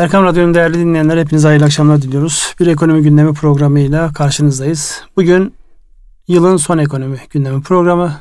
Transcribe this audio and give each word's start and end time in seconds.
Erkam 0.00 0.24
Radyo'nun 0.24 0.54
değerli 0.54 0.78
dinleyenler 0.78 1.18
hepinize 1.18 1.48
hayırlı 1.48 1.64
akşamlar 1.64 2.02
diliyoruz. 2.02 2.54
Bir 2.60 2.66
ekonomi 2.66 3.02
gündemi 3.02 3.34
programıyla 3.34 4.12
karşınızdayız. 4.12 5.00
Bugün 5.16 5.54
yılın 6.28 6.56
son 6.56 6.78
ekonomi 6.78 7.18
gündemi 7.30 7.62
programı. 7.62 8.16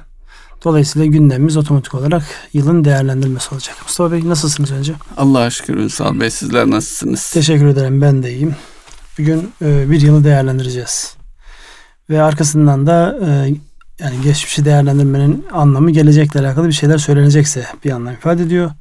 Dolayısıyla 0.63 1.05
gündemimiz 1.05 1.57
otomatik 1.57 1.95
olarak 1.95 2.23
yılın 2.53 2.85
değerlendirmesi 2.85 3.55
olacak. 3.55 3.75
Mustafa 3.83 4.11
Bey 4.11 4.29
nasılsınız 4.29 4.71
önce? 4.71 4.93
Allah'a 5.17 5.49
şükür 5.49 5.77
Ünsal 5.77 6.19
Bey 6.19 6.29
sizler 6.29 6.69
nasılsınız? 6.69 7.31
Teşekkür 7.31 7.65
ederim 7.65 8.01
ben 8.01 8.23
de 8.23 8.33
iyiyim. 8.33 8.55
Bugün 9.19 9.51
e, 9.61 9.91
bir 9.91 10.01
yılı 10.01 10.23
değerlendireceğiz. 10.23 11.15
Ve 12.09 12.21
arkasından 12.21 12.87
da 12.87 13.19
e, 13.25 13.27
yani 13.99 14.21
geçmişi 14.23 14.65
değerlendirmenin 14.65 15.45
anlamı 15.51 15.91
gelecekle 15.91 16.39
alakalı 16.39 16.67
bir 16.67 16.73
şeyler 16.73 16.97
söylenecekse 16.97 17.65
bir 17.85 17.91
anlam 17.91 18.13
ifade 18.13 18.43
ediyor. 18.43 18.71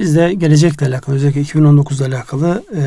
Biz 0.00 0.16
de 0.16 0.34
gelecekle 0.34 0.86
alakalı 0.86 1.16
özellikle 1.16 1.40
2019 1.40 2.00
ile 2.00 2.06
alakalı 2.16 2.64
e, 2.74 2.82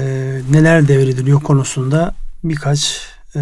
neler 0.51 0.87
devrediliyor 0.87 1.41
konusunda 1.41 2.15
birkaç 2.43 3.01
e, 3.35 3.41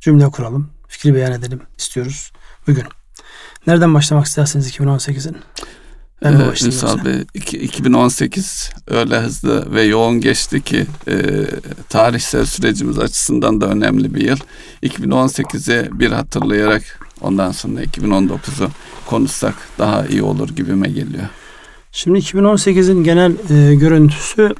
cümle 0.00 0.30
kuralım. 0.30 0.70
Fikri 0.88 1.14
beyan 1.14 1.32
edelim 1.32 1.60
istiyoruz 1.78 2.32
bugün. 2.66 2.84
Nereden 3.66 3.94
başlamak 3.94 4.26
isterseniz 4.26 4.70
2018'in? 4.70 5.36
Ben 6.24 6.32
ee, 6.32 6.66
Ünsal 6.66 7.04
Bey, 7.04 7.24
2018 7.34 8.70
öyle 8.86 9.18
hızlı 9.18 9.74
ve 9.74 9.82
yoğun 9.82 10.20
geçti 10.20 10.62
ki 10.62 10.86
e, 11.08 11.14
tarihsel 11.88 12.44
sürecimiz 12.44 12.98
açısından 12.98 13.60
da 13.60 13.66
önemli 13.66 14.14
bir 14.14 14.20
yıl. 14.20 14.38
2018'i 14.82 15.98
bir 15.98 16.12
hatırlayarak 16.12 16.82
ondan 17.20 17.52
sonra 17.52 17.84
2019'u 17.84 18.70
konuşsak 19.06 19.54
daha 19.78 20.06
iyi 20.06 20.22
olur 20.22 20.48
gibime 20.48 20.88
geliyor. 20.88 21.28
Şimdi 21.92 22.18
2018'in 22.18 23.04
genel 23.04 23.32
e, 23.50 23.74
görüntüsü 23.74 24.54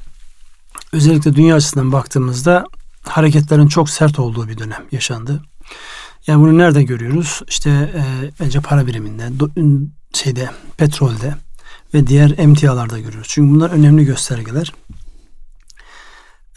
özellikle 0.92 1.34
dünya 1.34 1.56
açısından 1.56 1.92
baktığımızda 1.92 2.64
hareketlerin 3.02 3.66
çok 3.66 3.90
sert 3.90 4.18
olduğu 4.18 4.48
bir 4.48 4.58
dönem 4.58 4.84
yaşandı. 4.92 5.42
Yani 6.26 6.42
bunu 6.42 6.58
nerede 6.58 6.82
görüyoruz? 6.82 7.42
İşte 7.48 7.70
e, 7.70 8.02
önce 8.42 8.60
para 8.60 8.86
biriminde, 8.86 9.40
do, 9.40 9.48
şeyde, 10.14 10.50
petrolde 10.76 11.34
ve 11.94 12.06
diğer 12.06 12.34
emtialarda 12.38 12.98
görüyoruz. 12.98 13.28
Çünkü 13.30 13.54
bunlar 13.54 13.70
önemli 13.70 14.04
göstergeler. 14.04 14.72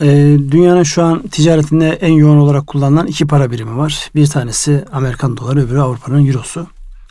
E, 0.02 0.08
dünyanın 0.52 0.84
şu 0.84 1.04
an 1.04 1.28
ticaretinde 1.28 1.90
en 1.90 2.14
yoğun 2.14 2.38
olarak 2.38 2.68
kullanılan 2.68 3.08
iki 3.08 3.28
para 3.28 3.52
birimi 3.52 3.78
var. 3.78 4.10
Bir 4.16 4.28
tanesi 4.28 4.86
Amerikan 4.92 5.38
doları, 5.38 5.66
öbürü 5.66 5.80
Avrupa'nın 5.80 6.28
eurosu. 6.28 6.68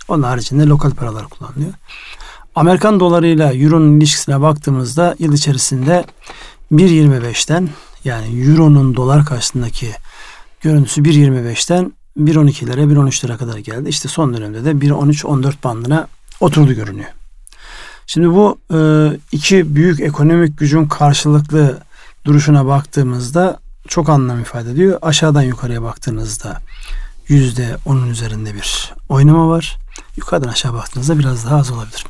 Onun 0.09 0.23
haricinde 0.23 0.67
lokal 0.67 0.91
paralar 0.91 1.25
kullanılıyor. 1.25 1.73
Amerikan 2.55 3.01
dolarıyla 3.01 3.53
Euro'nun 3.53 3.97
ilişkisine 4.01 4.41
baktığımızda 4.41 5.17
yıl 5.19 5.33
içerisinde 5.33 6.05
1.25'ten 6.73 7.69
yani 8.05 8.41
Euro'nun 8.41 8.97
dolar 8.97 9.25
karşısındaki 9.25 9.91
görüntüsü 10.61 11.03
1.25'ten 11.03 11.93
1.12'lere 12.19 12.81
1.13'lere 12.81 13.37
kadar 13.37 13.59
geldi. 13.59 13.89
İşte 13.89 14.09
son 14.09 14.35
dönemde 14.35 14.65
de 14.65 14.71
1.13-14 14.71 15.53
bandına 15.65 16.09
oturdu 16.41 16.73
görünüyor. 16.73 17.11
Şimdi 18.07 18.31
bu 18.31 18.59
e, 18.75 18.79
iki 19.33 19.75
büyük 19.75 20.01
ekonomik 20.01 20.59
gücün 20.59 20.87
karşılıklı 20.87 21.79
duruşuna 22.25 22.67
baktığımızda 22.67 23.59
çok 23.89 24.09
anlam 24.09 24.41
ifade 24.41 24.71
ediyor. 24.71 24.99
Aşağıdan 25.03 25.43
yukarıya 25.43 25.83
baktığınızda 25.83 26.61
yüzde 27.29 27.77
onun 27.87 28.11
üzerinde 28.11 28.55
bir 28.55 28.93
oynama 29.09 29.49
var. 29.49 29.84
Yukarıdan 30.17 30.49
aşağı 30.49 30.75
baktığınızda 30.75 31.19
biraz 31.19 31.47
daha 31.47 31.57
az 31.57 31.71
olabilir. 31.71 32.07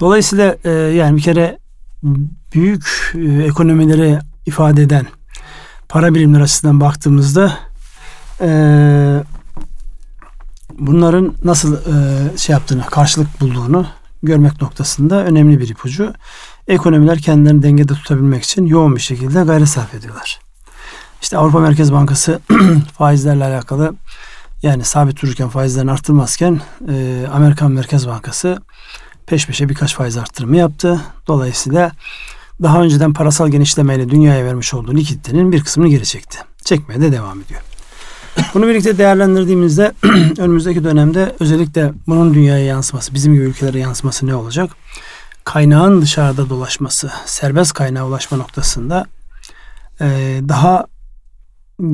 Dolayısıyla 0.00 0.56
e, 0.64 0.70
yani 0.70 1.16
bir 1.16 1.22
kere 1.22 1.58
büyük 2.54 3.12
e, 3.14 3.44
ekonomileri 3.44 4.18
ifade 4.46 4.82
eden 4.82 5.06
para 5.88 6.14
birimleri 6.14 6.42
açısından 6.42 6.80
baktığımızda 6.80 7.58
e, 8.40 8.48
bunların 10.78 11.34
nasıl 11.44 11.76
şey 12.36 12.52
yaptığını, 12.52 12.86
karşılık 12.86 13.40
bulduğunu 13.40 13.86
görmek 14.22 14.62
noktasında 14.62 15.24
önemli 15.24 15.60
bir 15.60 15.68
ipucu. 15.68 16.12
Ekonomiler 16.68 17.18
kendilerini 17.18 17.62
dengede 17.62 17.94
tutabilmek 17.94 18.44
için 18.44 18.66
yoğun 18.66 18.96
bir 18.96 19.00
şekilde 19.00 19.42
gayret 19.42 19.68
sarf 19.68 19.94
ediyorlar. 19.94 20.40
İşte 21.22 21.38
Avrupa 21.38 21.60
Merkez 21.60 21.92
Bankası 21.92 22.40
faizlerle 22.98 23.44
alakalı 23.44 23.94
yani 24.62 24.84
sabit 24.84 25.22
dururken 25.22 25.48
faizlerini 25.48 25.90
arttırmazken 25.90 26.60
e, 26.88 27.26
Amerikan 27.32 27.72
Merkez 27.72 28.08
Bankası 28.08 28.58
peş 29.26 29.46
peşe 29.46 29.68
birkaç 29.68 29.94
faiz 29.94 30.16
arttırımı 30.16 30.56
yaptı. 30.56 31.00
Dolayısıyla 31.26 31.92
daha 32.62 32.82
önceden 32.82 33.12
parasal 33.12 33.48
genişlemeyle 33.48 34.08
dünyaya 34.08 34.44
vermiş 34.44 34.74
olduğu 34.74 34.94
likiditenin 34.94 35.52
bir 35.52 35.64
kısmını 35.64 35.88
geri 35.88 36.06
çekti. 36.06 36.38
Çekmeye 36.64 37.00
de 37.00 37.12
devam 37.12 37.40
ediyor. 37.40 37.60
Bunu 38.54 38.66
birlikte 38.66 38.98
değerlendirdiğimizde 38.98 39.92
önümüzdeki 40.38 40.84
dönemde 40.84 41.36
özellikle 41.40 41.92
bunun 42.06 42.34
dünyaya 42.34 42.64
yansıması, 42.64 43.14
bizim 43.14 43.34
gibi 43.34 43.44
ülkelere 43.44 43.78
yansıması 43.78 44.26
ne 44.26 44.34
olacak? 44.34 44.70
Kaynağın 45.44 46.02
dışarıda 46.02 46.48
dolaşması, 46.50 47.10
serbest 47.26 47.72
kaynağa 47.72 48.06
ulaşma 48.06 48.38
noktasında 48.38 49.06
e, 50.00 50.40
daha 50.48 50.86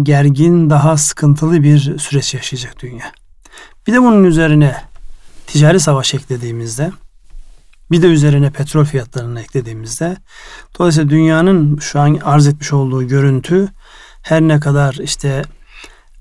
gergin, 0.02 0.70
daha 0.70 0.96
sıkıntılı 0.96 1.62
bir 1.62 1.98
süreç 1.98 2.34
yaşayacak 2.34 2.82
dünya. 2.82 3.12
Bir 3.86 3.92
de 3.92 4.02
bunun 4.02 4.24
üzerine 4.24 4.76
ticari 5.46 5.80
savaş 5.80 6.14
eklediğimizde 6.14 6.92
bir 7.90 8.02
de 8.02 8.06
üzerine 8.06 8.50
petrol 8.50 8.84
fiyatlarını 8.84 9.40
eklediğimizde 9.40 10.16
dolayısıyla 10.78 11.10
dünyanın 11.10 11.78
şu 11.78 12.00
an 12.00 12.18
arz 12.24 12.46
etmiş 12.46 12.72
olduğu 12.72 13.08
görüntü 13.08 13.68
her 14.22 14.40
ne 14.40 14.60
kadar 14.60 14.94
işte 14.94 15.42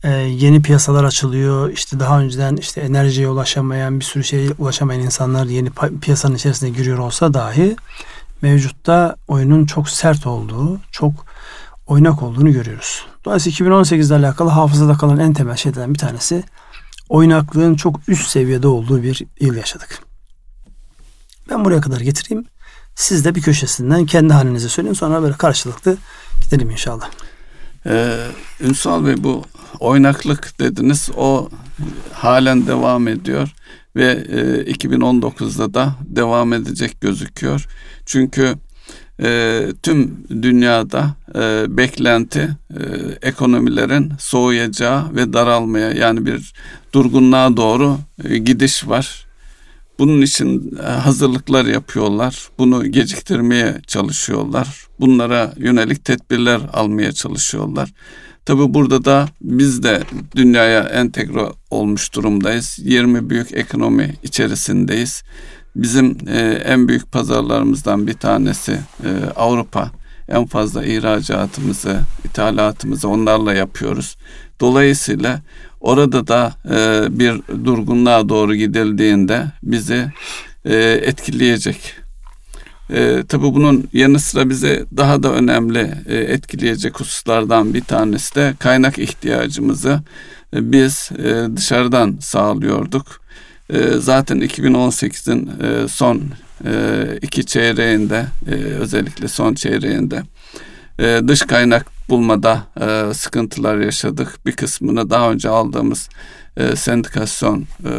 e, 0.04 0.10
yeni 0.12 0.62
piyasalar 0.62 1.04
açılıyor. 1.04 1.70
işte 1.70 2.00
daha 2.00 2.20
önceden 2.20 2.56
işte 2.56 2.82
enerjiye 2.82 3.28
ulaşamayan 3.30 4.00
bir 4.00 4.06
sürü 4.06 4.24
şeye 4.24 4.50
ulaşamayan 4.58 5.02
insanlar 5.02 5.46
yeni 5.46 5.70
piyasanın 6.02 6.36
içerisine 6.36 6.70
giriyor 6.70 6.98
olsa 6.98 7.34
dahi 7.34 7.76
mevcutta 8.42 9.16
oyunun 9.28 9.66
çok 9.66 9.90
sert 9.90 10.28
olduğu, 10.28 10.80
çok 10.92 11.14
oynak 11.88 12.24
olduğunu 12.24 12.52
görüyoruz. 12.52 13.06
Dolayısıyla 13.28 13.54
2018 13.54 14.12
ile 14.12 14.16
alakalı 14.16 14.50
hafızada 14.50 14.94
kalan 14.94 15.20
en 15.20 15.34
temel 15.34 15.56
şeylerden 15.56 15.94
bir 15.94 16.00
tanesi 16.00 16.44
oynaklığın 17.10 17.76
çok 17.76 18.00
üst 18.08 18.30
seviyede 18.30 18.68
olduğu 18.68 19.04
bir 19.04 19.24
yıl 19.40 19.56
yaşadık. 19.56 20.00
Ben 21.50 21.66
buraya 21.66 21.82
kadar 21.82 22.00
getireyim. 22.00 22.46
Siz 22.96 23.26
de 23.26 23.36
bir 23.36 23.42
köşesinden 23.42 24.06
kendi 24.06 24.34
halinize 24.34 24.70
söyleyin. 24.70 24.94
Sonra 24.94 25.22
böyle 25.22 25.34
karşılıklı 25.34 25.98
gidelim 26.42 26.70
inşallah. 26.70 27.10
Ee, 27.86 28.18
Ünsal 28.62 29.06
Bey 29.06 29.24
bu 29.24 29.44
oynaklık 29.80 30.60
dediniz. 30.60 31.10
O 31.18 31.50
halen 32.14 32.68
devam 32.68 33.08
ediyor 33.08 33.50
ve 33.96 34.06
e, 34.12 34.74
2019'da 34.74 35.74
da 35.74 35.96
devam 36.02 36.54
edecek 36.54 37.02
gözüküyor. 37.02 37.68
Çünkü 38.06 38.56
e, 39.22 39.62
tüm 39.84 40.18
dünyada 40.42 41.16
e, 41.36 41.66
beklenti 41.78 42.50
e, 42.70 42.84
ekonomilerin 43.22 44.12
soğuyacağı 44.20 45.16
ve 45.16 45.34
daralmaya 45.34 45.92
yani 45.92 46.26
bir 46.26 46.54
durgunluğa 46.94 47.58
doğru 47.58 47.98
e, 48.24 48.38
gidiş 48.38 48.88
var. 48.88 49.28
Bunun 50.00 50.22
için 50.22 50.78
e, 50.84 50.88
hazırlıklar 50.88 51.66
yapıyorlar. 51.66 52.50
Bunu 52.58 52.92
geciktirmeye 52.92 53.82
çalışıyorlar. 53.88 54.88
Bunlara 55.00 55.54
yönelik 55.58 56.06
tedbirler 56.06 56.62
almaya 56.74 57.12
çalışıyorlar. 57.12 57.90
Tabi 58.46 58.74
burada 58.74 59.06
da 59.06 59.30
biz 59.42 59.84
de 59.84 60.04
dünyaya 60.36 60.82
entegre 60.82 61.46
olmuş 61.70 62.14
durumdayız. 62.14 62.80
20 62.82 63.30
büyük 63.30 63.54
ekonomi 63.54 64.14
içerisindeyiz. 64.24 65.24
Bizim 65.78 66.18
e, 66.28 66.40
en 66.66 66.88
büyük 66.88 67.12
pazarlarımızdan 67.12 68.08
bir 68.08 68.14
tanesi 68.14 68.80
e, 69.04 69.10
Avrupa. 69.36 69.92
En 70.30 70.46
fazla 70.46 70.86
ihracatımızı, 70.86 72.00
ithalatımızı 72.26 73.10
onlarla 73.10 73.54
yapıyoruz. 73.54 74.18
Dolayısıyla 74.60 75.42
orada 75.82 76.28
da 76.28 76.54
e, 76.70 77.08
bir 77.20 77.42
durgunluğa 77.66 78.30
doğru 78.30 78.56
gidildiğinde 78.56 79.46
bizi 79.64 80.12
e, 80.66 80.76
etkileyecek. 81.04 81.94
E, 82.90 83.24
tabii 83.30 83.54
bunun 83.54 83.90
yanı 83.94 84.20
sıra 84.20 84.50
bize 84.50 84.86
daha 84.98 85.24
da 85.24 85.34
önemli 85.34 85.94
e, 86.06 86.16
etkileyecek 86.16 87.00
hususlardan 87.00 87.74
bir 87.74 87.82
tanesi 87.82 88.36
de 88.36 88.54
kaynak 88.60 89.00
ihtiyacımızı 89.00 90.02
e, 90.54 90.72
biz 90.72 91.10
e, 91.18 91.56
dışarıdan 91.56 92.18
sağlıyorduk. 92.22 93.27
E, 93.70 93.98
zaten 93.98 94.42
2018'in 94.42 95.50
e, 95.64 95.88
son 95.88 96.24
e, 96.66 97.04
iki 97.22 97.46
çeyreğinde 97.46 98.26
e, 98.48 98.52
özellikle 98.54 99.28
son 99.28 99.54
çeyreğinde 99.54 100.24
dış 101.28 101.42
kaynak 101.42 101.88
bulmada 102.10 102.64
sıkıntılar 103.14 103.78
yaşadık. 103.78 104.40
Bir 104.46 104.52
kısmını 104.52 105.10
daha 105.10 105.32
önce 105.32 105.50
aldığımız 105.50 106.10
e, 106.58 106.76
sendikasyon 106.76 107.62
e, 107.62 107.92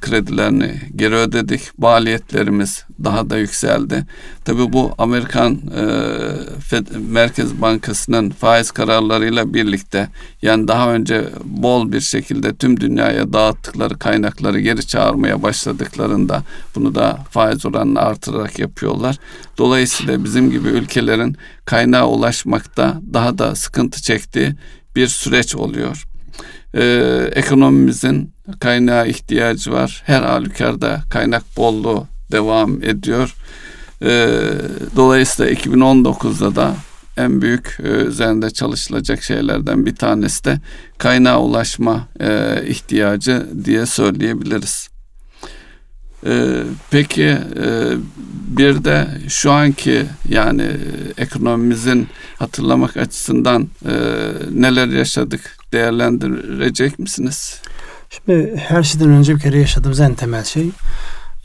kredilerini 0.00 0.80
geri 0.96 1.14
ödedik. 1.14 1.78
Maliyetlerimiz 1.78 2.84
daha 3.04 3.30
da 3.30 3.38
yükseldi. 3.38 4.06
Tabii 4.44 4.72
bu 4.72 4.94
Amerikan 4.98 5.54
e, 5.54 5.82
Fed, 6.60 6.86
Merkez 7.08 7.60
Bankası'nın 7.60 8.30
faiz 8.30 8.70
kararlarıyla 8.70 9.54
birlikte 9.54 10.08
yani 10.42 10.68
daha 10.68 10.92
önce 10.92 11.24
bol 11.44 11.92
bir 11.92 12.00
şekilde 12.00 12.56
tüm 12.56 12.80
dünyaya 12.80 13.32
dağıttıkları 13.32 13.98
kaynakları 13.98 14.60
geri 14.60 14.86
çağırmaya 14.86 15.42
başladıklarında 15.42 16.42
bunu 16.74 16.94
da 16.94 17.18
faiz 17.30 17.66
oranını 17.66 18.00
artırarak 18.00 18.58
yapıyorlar. 18.58 19.16
Dolayısıyla 19.58 20.24
bizim 20.24 20.50
gibi 20.50 20.68
ülkelerin 20.68 21.36
kaynağa 21.64 22.06
ulaşmakta 22.06 23.00
daha 23.12 23.38
da 23.38 23.54
sıkıntı 23.54 24.02
çektiği 24.02 24.54
bir 24.96 25.06
süreç 25.06 25.54
oluyor 25.54 26.15
e, 26.76 26.84
ekonomimizin 27.34 28.32
kaynağa 28.60 29.04
ihtiyacı 29.04 29.72
var. 29.72 30.02
Her 30.06 30.22
halükarda 30.22 31.02
kaynak 31.10 31.42
bolluğu 31.56 32.06
devam 32.32 32.82
ediyor. 32.82 33.34
E, 34.02 34.28
dolayısıyla 34.96 35.52
2019'da 35.52 36.56
da 36.56 36.74
en 37.16 37.42
büyük 37.42 37.78
e, 37.84 37.88
üzerinde 37.88 38.50
çalışılacak 38.50 39.22
şeylerden 39.22 39.86
bir 39.86 39.94
tanesi 39.94 40.44
de 40.44 40.60
kaynağa 40.98 41.40
ulaşma 41.40 42.08
e, 42.20 42.62
ihtiyacı 42.66 43.46
diye 43.64 43.86
söyleyebiliriz. 43.86 44.88
E, 46.26 46.62
peki 46.90 47.22
e, 47.22 47.92
bir 48.48 48.84
de 48.84 49.08
şu 49.28 49.52
anki 49.52 50.06
yani 50.28 50.70
ekonomimizin 51.18 52.08
hatırlamak 52.38 52.96
açısından 52.96 53.68
e, 53.84 53.94
neler 54.50 54.86
yaşadık 54.88 55.56
değerlendirecek 55.72 56.98
misiniz? 56.98 57.60
Şimdi 58.10 58.56
her 58.56 58.82
şeyden 58.82 59.08
önce 59.08 59.34
bir 59.34 59.40
kere 59.40 59.58
yaşadığımız 59.58 60.00
en 60.00 60.14
temel 60.14 60.44
şey 60.44 60.70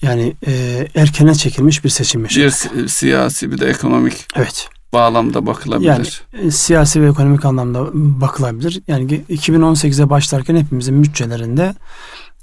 yani 0.01 0.33
e, 0.47 0.87
erkene 0.95 1.35
çekilmiş 1.35 1.83
bir 1.83 1.89
seçim 1.89 2.23
yaşadık. 2.23 2.75
Bir 2.75 2.87
siyasi 2.87 3.51
bir 3.51 3.57
de 3.57 3.69
ekonomik 3.69 4.27
evet. 4.35 4.69
bağlamda 4.93 5.45
bakılabilir. 5.45 5.87
Yani 5.89 6.07
e, 6.47 6.51
siyasi 6.51 7.01
ve 7.01 7.09
ekonomik 7.09 7.45
anlamda 7.45 7.89
bakılabilir. 7.93 8.81
Yani 8.87 9.23
2018'e 9.29 10.09
başlarken 10.09 10.55
hepimizin 10.55 11.03
bütçelerinde 11.03 11.75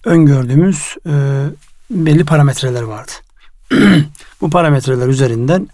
öngördüğümüz 0.05 0.97
e, 1.07 1.45
belli 1.91 2.25
parametreler 2.25 2.83
vardı. 2.83 3.13
Bu 4.41 4.51
parametreler 4.51 5.09
üzerinden 5.09 5.69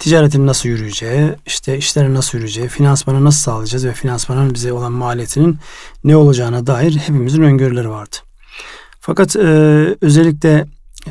ticaretin 0.00 0.46
nasıl 0.46 0.68
yürüyeceği, 0.68 1.34
işte 1.46 1.78
işlerin 1.78 2.14
nasıl 2.14 2.38
yürüyeceği, 2.38 2.68
finansmanı 2.68 3.24
nasıl 3.24 3.40
sağlayacağız 3.40 3.86
ve 3.86 3.92
finansmanın 3.92 4.54
bize 4.54 4.72
olan 4.72 4.92
maliyetinin 4.92 5.58
ne 6.04 6.16
olacağına 6.16 6.66
dair 6.66 6.96
hepimizin 6.96 7.42
öngörüleri 7.42 7.90
vardı. 7.90 8.16
Fakat 9.00 9.36
e, 9.36 9.40
özellikle 10.00 10.66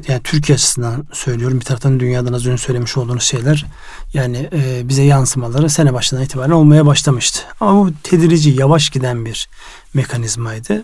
yani 0.08 0.22
Türkiye 0.24 0.56
açısından 0.56 1.08
söylüyorum 1.14 1.60
bir 1.60 1.66
taraftan 1.66 2.00
dünyadan 2.00 2.34
az 2.34 2.48
önce 2.48 2.58
söylemiş 2.58 2.98
olduğunuz 2.98 3.24
şeyler 3.24 3.66
yani 4.14 4.50
e, 4.54 4.90
bize 4.90 5.04
yansımaları 5.04 5.70
sene 5.70 5.94
başından 5.94 6.24
itibaren 6.24 6.52
olmaya 6.52 6.86
başlamıştı. 6.86 7.42
Ama 7.60 7.86
bu 7.86 7.92
tedirici 8.04 8.50
yavaş 8.50 8.90
giden 8.90 9.26
bir 9.26 9.50
mekanizmaydı. 9.94 10.84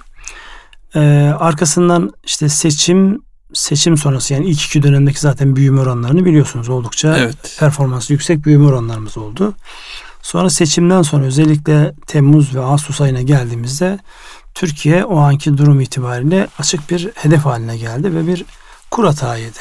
E, 0.96 1.00
arkasından 1.40 2.12
işte 2.24 2.50
seçim 2.50 3.25
seçim 3.53 3.97
sonrası 3.97 4.33
yani 4.33 4.45
ilk 4.45 4.62
iki 4.62 4.83
dönemdeki 4.83 5.19
zaten 5.19 5.56
büyüme 5.56 5.81
oranlarını 5.81 6.25
biliyorsunuz 6.25 6.69
oldukça 6.69 7.18
evet. 7.18 7.56
performansı 7.59 8.13
yüksek 8.13 8.45
büyüme 8.45 8.65
oranlarımız 8.65 9.18
oldu. 9.18 9.53
Sonra 10.21 10.50
seçimden 10.50 11.01
sonra 11.01 11.25
özellikle 11.25 11.94
Temmuz 12.07 12.56
ve 12.56 12.59
Ağustos 12.59 13.01
ayına 13.01 13.21
geldiğimizde 13.21 14.00
Türkiye 14.53 15.06
o 15.06 15.18
anki 15.18 15.57
durum 15.57 15.81
itibariyle 15.81 16.47
açık 16.59 16.89
bir 16.89 17.09
hedef 17.15 17.45
haline 17.45 17.77
geldi 17.77 18.15
ve 18.15 18.27
bir 18.27 18.45
kur 18.92 19.06
hata 19.06 19.38
yedi. 19.38 19.59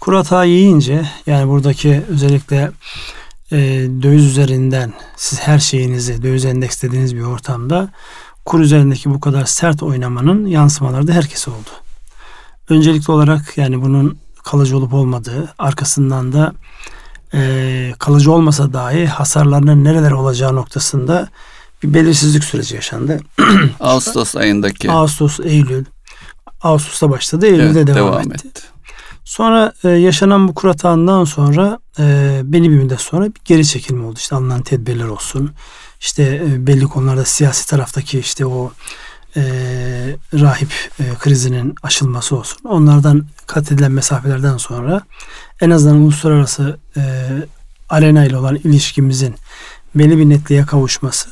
Kur 0.00 0.14
hata 0.14 0.44
yiyince 0.44 1.06
yani 1.26 1.48
buradaki 1.48 2.02
özellikle 2.08 2.70
e, 3.52 3.58
döviz 4.02 4.26
üzerinden 4.26 4.92
siz 5.16 5.40
her 5.40 5.58
şeyinizi 5.58 6.22
döviz 6.22 6.44
endekslediğiniz 6.44 7.16
bir 7.16 7.22
ortamda 7.22 7.88
kur 8.44 8.60
üzerindeki 8.60 9.10
bu 9.10 9.20
kadar 9.20 9.44
sert 9.44 9.82
oynamanın 9.82 10.46
yansımaları 10.46 11.06
da 11.06 11.12
herkese 11.12 11.50
oldu. 11.50 11.70
Öncelikli 12.70 13.12
olarak 13.12 13.58
yani 13.58 13.82
bunun 13.82 14.18
kalıcı 14.44 14.76
olup 14.76 14.94
olmadığı 14.94 15.54
arkasından 15.58 16.32
da 16.32 16.52
e, 17.34 17.92
kalıcı 17.98 18.32
olmasa 18.32 18.72
dahi 18.72 19.06
hasarlarının 19.06 19.84
nereler 19.84 20.10
olacağı 20.10 20.56
noktasında 20.56 21.28
bir 21.82 21.94
belirsizlik 21.94 22.44
süreci 22.44 22.74
yaşandı. 22.74 23.20
Ağustos 23.80 24.36
ayındaki. 24.36 24.90
Ağustos, 24.90 25.40
Eylül. 25.40 25.84
Ağustos'ta 26.62 27.10
başladı, 27.10 27.46
Eylül'de 27.46 27.78
evet, 27.78 27.86
devam, 27.86 28.12
devam 28.12 28.32
etti. 28.32 28.48
etti. 28.48 28.62
Sonra 29.24 29.72
e, 29.84 29.88
yaşanan 29.88 30.48
bu 30.48 30.54
kuratağından 30.54 31.24
sonra 31.24 31.78
e, 31.98 32.40
belli 32.44 32.70
bir 32.70 32.76
müddet 32.76 33.00
sonra 33.00 33.24
bir 33.24 33.40
geri 33.44 33.66
çekilme 33.66 34.04
oldu. 34.04 34.18
İşte 34.18 34.36
alınan 34.36 34.62
tedbirler 34.62 35.06
olsun. 35.06 35.50
İşte 36.00 36.42
e, 36.44 36.66
belli 36.66 36.84
konularda 36.84 37.24
siyasi 37.24 37.68
taraftaki 37.68 38.18
işte 38.18 38.46
o 38.46 38.72
e, 39.36 39.42
rahip 40.34 40.72
e, 41.00 41.04
krizinin 41.18 41.74
aşılması 41.82 42.36
olsun. 42.36 42.58
Onlardan 42.64 43.26
kat 43.46 43.72
edilen 43.72 43.92
mesafelerden 43.92 44.56
sonra 44.56 45.02
en 45.60 45.70
azından 45.70 45.96
uluslararası 45.96 46.78
e, 46.96 47.28
arena 47.88 48.24
ile 48.24 48.36
olan 48.36 48.56
ilişkimizin 48.56 49.34
belli 49.94 50.18
bir 50.18 50.28
netliğe 50.28 50.66
kavuşması 50.66 51.28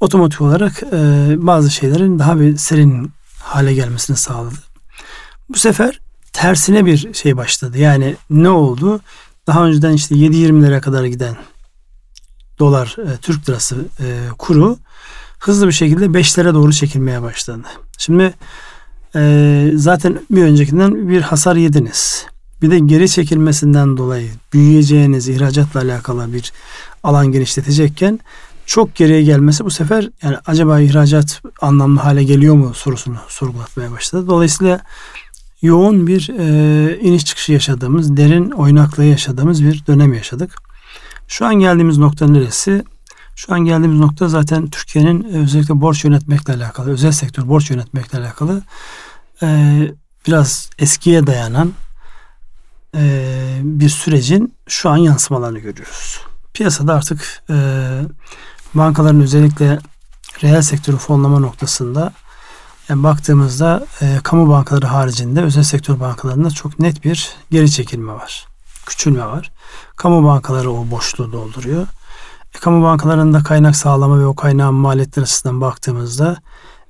otomatik 0.00 0.40
olarak 0.40 0.82
e, 0.82 0.96
bazı 1.36 1.70
şeylerin 1.70 2.18
daha 2.18 2.40
bir 2.40 2.56
serin 2.56 3.12
hale 3.40 3.74
gelmesini 3.74 4.16
sağladı. 4.16 4.54
Bu 5.48 5.58
sefer 5.58 6.00
tersine 6.32 6.86
bir 6.86 7.14
şey 7.14 7.36
başladı. 7.36 7.78
Yani 7.78 8.16
ne 8.30 8.48
oldu? 8.48 9.00
Daha 9.46 9.66
önceden 9.66 9.92
işte 9.92 10.14
7-20'lere 10.14 10.80
kadar 10.80 11.04
giden 11.04 11.36
dolar, 12.58 12.96
e, 13.06 13.16
Türk 13.16 13.48
lirası 13.48 13.76
e, 14.00 14.28
kuru 14.38 14.78
hızlı 15.38 15.66
bir 15.66 15.72
şekilde 15.72 16.14
beşlere 16.14 16.54
doğru 16.54 16.72
çekilmeye 16.72 17.22
başladı. 17.22 17.62
Şimdi 17.98 18.34
e, 19.16 19.70
zaten 19.74 20.20
bir 20.30 20.42
öncekinden 20.42 21.08
bir 21.08 21.20
hasar 21.20 21.56
yediniz. 21.56 22.26
Bir 22.62 22.70
de 22.70 22.78
geri 22.78 23.08
çekilmesinden 23.08 23.96
dolayı 23.96 24.30
büyüyeceğiniz 24.52 25.28
ihracatla 25.28 25.80
alakalı 25.80 26.32
bir 26.32 26.52
alan 27.02 27.32
genişletecekken 27.32 28.20
çok 28.66 28.94
geriye 28.94 29.22
gelmesi 29.22 29.64
bu 29.64 29.70
sefer 29.70 30.10
yani 30.22 30.36
acaba 30.46 30.80
ihracat 30.80 31.42
anlamlı 31.60 32.00
hale 32.00 32.24
geliyor 32.24 32.54
mu 32.54 32.74
sorusunu 32.74 33.16
sorgulatmaya 33.28 33.92
başladı. 33.92 34.26
Dolayısıyla 34.26 34.80
yoğun 35.62 36.06
bir 36.06 36.30
e, 36.38 36.98
iniş 37.00 37.24
çıkışı 37.24 37.52
yaşadığımız, 37.52 38.16
derin 38.16 38.50
oynaklığı 38.50 39.04
yaşadığımız 39.04 39.64
bir 39.64 39.86
dönem 39.86 40.14
yaşadık. 40.14 40.50
Şu 41.28 41.46
an 41.46 41.54
geldiğimiz 41.54 41.98
nokta 41.98 42.26
neresi? 42.26 42.84
Şu 43.38 43.54
an 43.54 43.60
geldiğimiz 43.60 44.00
nokta 44.00 44.28
zaten 44.28 44.66
Türkiye'nin 44.70 45.34
e, 45.34 45.38
özellikle 45.38 45.80
borç 45.80 46.04
yönetmekle 46.04 46.54
alakalı, 46.54 46.90
özel 46.90 47.12
sektör 47.12 47.48
borç 47.48 47.70
yönetmekle 47.70 48.18
alakalı 48.18 48.62
e, 49.42 49.80
biraz 50.26 50.70
eskiye 50.78 51.26
dayanan 51.26 51.72
e, 52.94 53.58
bir 53.62 53.88
sürecin 53.88 54.54
şu 54.68 54.90
an 54.90 54.96
yansımalarını 54.96 55.58
görüyoruz. 55.58 56.20
Piyasada 56.54 56.94
artık 56.94 57.42
bankaların 58.74 59.20
özellikle 59.20 59.78
reel 60.42 60.62
sektörü 60.62 60.96
fonlama 60.96 61.38
noktasında 61.38 62.12
yani 62.88 63.02
baktığımızda 63.02 63.86
kamu 64.22 64.48
bankaları 64.48 64.86
haricinde 64.86 65.42
özel 65.42 65.62
sektör 65.62 66.00
bankalarında 66.00 66.50
çok 66.50 66.78
net 66.78 67.04
bir 67.04 67.32
geri 67.50 67.70
çekilme 67.70 68.12
var. 68.12 68.46
Küçülme 68.86 69.26
var. 69.26 69.50
Kamu 69.96 70.24
bankaları 70.26 70.70
o 70.70 70.90
boşluğu 70.90 71.32
dolduruyor. 71.32 71.86
Kamu 72.52 72.82
bankalarında 72.82 73.42
kaynak 73.42 73.76
sağlama 73.76 74.20
ve 74.20 74.26
o 74.26 74.34
kaynağın 74.34 74.74
maliyetleri 74.74 75.22
açısından 75.22 75.60
baktığımızda 75.60 76.36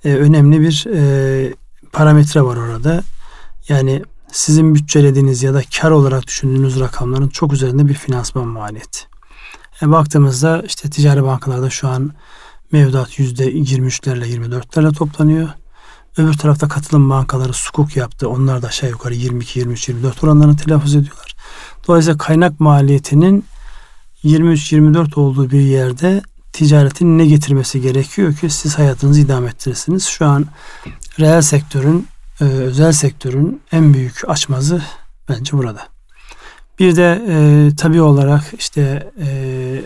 e, 0.04 0.14
önemli 0.14 0.60
bir 0.60 0.86
e, 0.94 1.54
parametre 1.92 2.42
var 2.42 2.56
orada. 2.56 3.02
Yani 3.68 4.02
sizin 4.32 4.74
bütçelediğiniz 4.74 5.42
ya 5.42 5.54
da 5.54 5.62
kar 5.80 5.90
olarak 5.90 6.26
düşündüğünüz 6.26 6.80
rakamların 6.80 7.28
çok 7.28 7.52
üzerinde 7.52 7.88
bir 7.88 7.94
finansman 7.94 8.46
maliyeti. 8.46 9.00
E, 9.82 9.90
baktığımızda 9.90 10.62
işte 10.66 10.90
ticari 10.90 11.24
bankalarda 11.24 11.70
şu 11.70 11.88
an 11.88 12.12
mevduat 12.72 13.18
yüzde 13.18 13.52
23'lerle 13.52 14.24
24'lerle 14.24 14.92
toplanıyor. 14.92 15.48
Öbür 16.16 16.32
tarafta 16.32 16.68
katılım 16.68 17.10
bankaları 17.10 17.52
sukuk 17.52 17.96
yaptı. 17.96 18.28
Onlar 18.28 18.62
da 18.62 18.66
aşağı 18.66 18.90
yukarı 18.90 19.14
22, 19.14 19.58
23, 19.58 19.88
24 19.88 20.24
oranlarını 20.24 20.56
telaffuz 20.56 20.94
ediyorlar. 20.94 21.36
Dolayısıyla 21.88 22.18
kaynak 22.18 22.60
maliyetinin 22.60 23.44
23-24 24.24 25.20
olduğu 25.20 25.50
bir 25.50 25.60
yerde 25.60 26.22
ticaretin 26.52 27.18
ne 27.18 27.26
getirmesi 27.26 27.80
gerekiyor 27.80 28.34
ki 28.34 28.50
siz 28.50 28.78
hayatınızı 28.78 29.20
idame 29.20 29.48
ettirirsiniz. 29.48 30.06
Şu 30.06 30.26
an 30.26 30.46
reel 31.20 31.42
sektörün, 31.42 32.08
e, 32.40 32.44
özel 32.44 32.92
sektörün 32.92 33.60
en 33.72 33.94
büyük 33.94 34.28
açmazı 34.28 34.82
bence 35.28 35.52
burada. 35.52 35.88
Bir 36.78 36.96
de 36.96 37.24
e, 37.28 37.68
tabii 37.76 38.00
olarak 38.00 38.44
işte 38.58 39.12
e, 39.20 39.82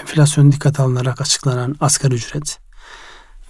enflasyon 0.00 0.52
dikkat 0.52 0.80
alınarak 0.80 1.20
açıklanan 1.20 1.76
asgari 1.80 2.14
ücret 2.14 2.58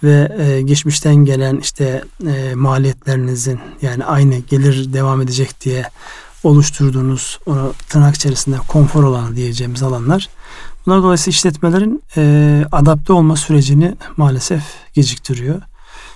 ve 0.03 0.37
e, 0.39 0.61
geçmişten 0.61 1.15
gelen 1.15 1.57
işte 1.57 2.03
e, 2.27 2.55
maliyetlerinizin 2.55 3.59
yani 3.81 4.05
aynı 4.05 4.37
gelir 4.37 4.93
devam 4.93 5.21
edecek 5.21 5.61
diye 5.61 5.85
oluşturduğunuz 6.43 7.39
onu 7.45 7.73
tırnak 7.89 8.15
içerisinde 8.15 8.57
konfor 8.67 9.03
alanı 9.03 9.35
diyeceğimiz 9.35 9.83
alanlar. 9.83 10.29
Bunlar 10.85 11.03
dolayısıyla 11.03 11.35
işletmelerin 11.35 12.03
e, 12.17 12.65
adapte 12.71 13.13
olma 13.13 13.35
sürecini 13.35 13.95
maalesef 14.17 14.63
geciktiriyor. 14.93 15.61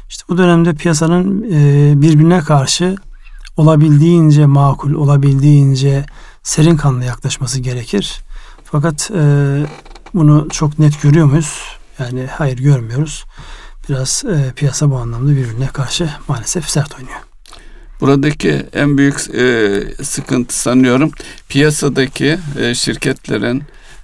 İşte 0.09 0.23
bu 0.29 0.37
dönemde 0.37 0.73
piyasanın 0.73 1.43
e, 1.51 1.93
birbirine 2.01 2.39
karşı 2.39 2.95
olabildiğince 3.57 4.45
makul, 4.45 4.93
olabildiğince 4.93 6.05
serin 6.43 6.77
kanlı 6.77 7.05
yaklaşması 7.05 7.59
gerekir. 7.59 8.21
Fakat 8.63 9.11
e, 9.15 9.21
bunu 10.13 10.47
çok 10.51 10.79
net 10.79 11.01
görüyor 11.01 11.25
muyuz? 11.25 11.61
Yani 11.99 12.27
hayır 12.31 12.57
görmüyoruz. 12.57 13.25
Biraz 13.89 14.23
e, 14.25 14.53
piyasa 14.55 14.91
bu 14.91 14.97
anlamda 14.97 15.31
birbirine 15.31 15.67
karşı 15.67 16.09
maalesef 16.27 16.69
sert 16.69 16.95
oynuyor. 16.95 17.19
Buradaki 18.01 18.65
en 18.73 18.97
büyük 18.97 19.35
e, 19.35 19.81
sıkıntı 20.03 20.59
sanıyorum 20.59 21.11
piyasadaki 21.49 22.37
e, 22.59 22.75
şirketlerin 22.75 23.63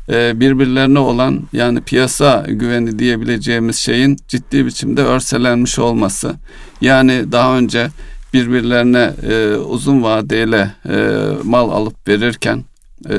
e, 0.10 0.40
birbirlerine 0.40 1.00
olan 1.00 1.42
yani 1.54 1.82
piyasa 1.82 2.46
güveni 2.48 3.00
diyebileceğimiz 3.00 3.76
şeyin 3.76 4.18
ciddi 4.28 4.66
biçimde 4.66 5.02
örselenmiş 5.02 5.80
olması. 5.80 6.36
Yani 6.82 7.32
daha 7.32 7.58
önce 7.58 7.90
birbirlerine 8.34 9.14
e, 9.30 9.56
uzun 9.56 10.04
vadeyle 10.04 10.72
e, 10.90 11.28
mal 11.44 11.72
alıp 11.72 12.08
verirken 12.08 12.64
e, 13.10 13.14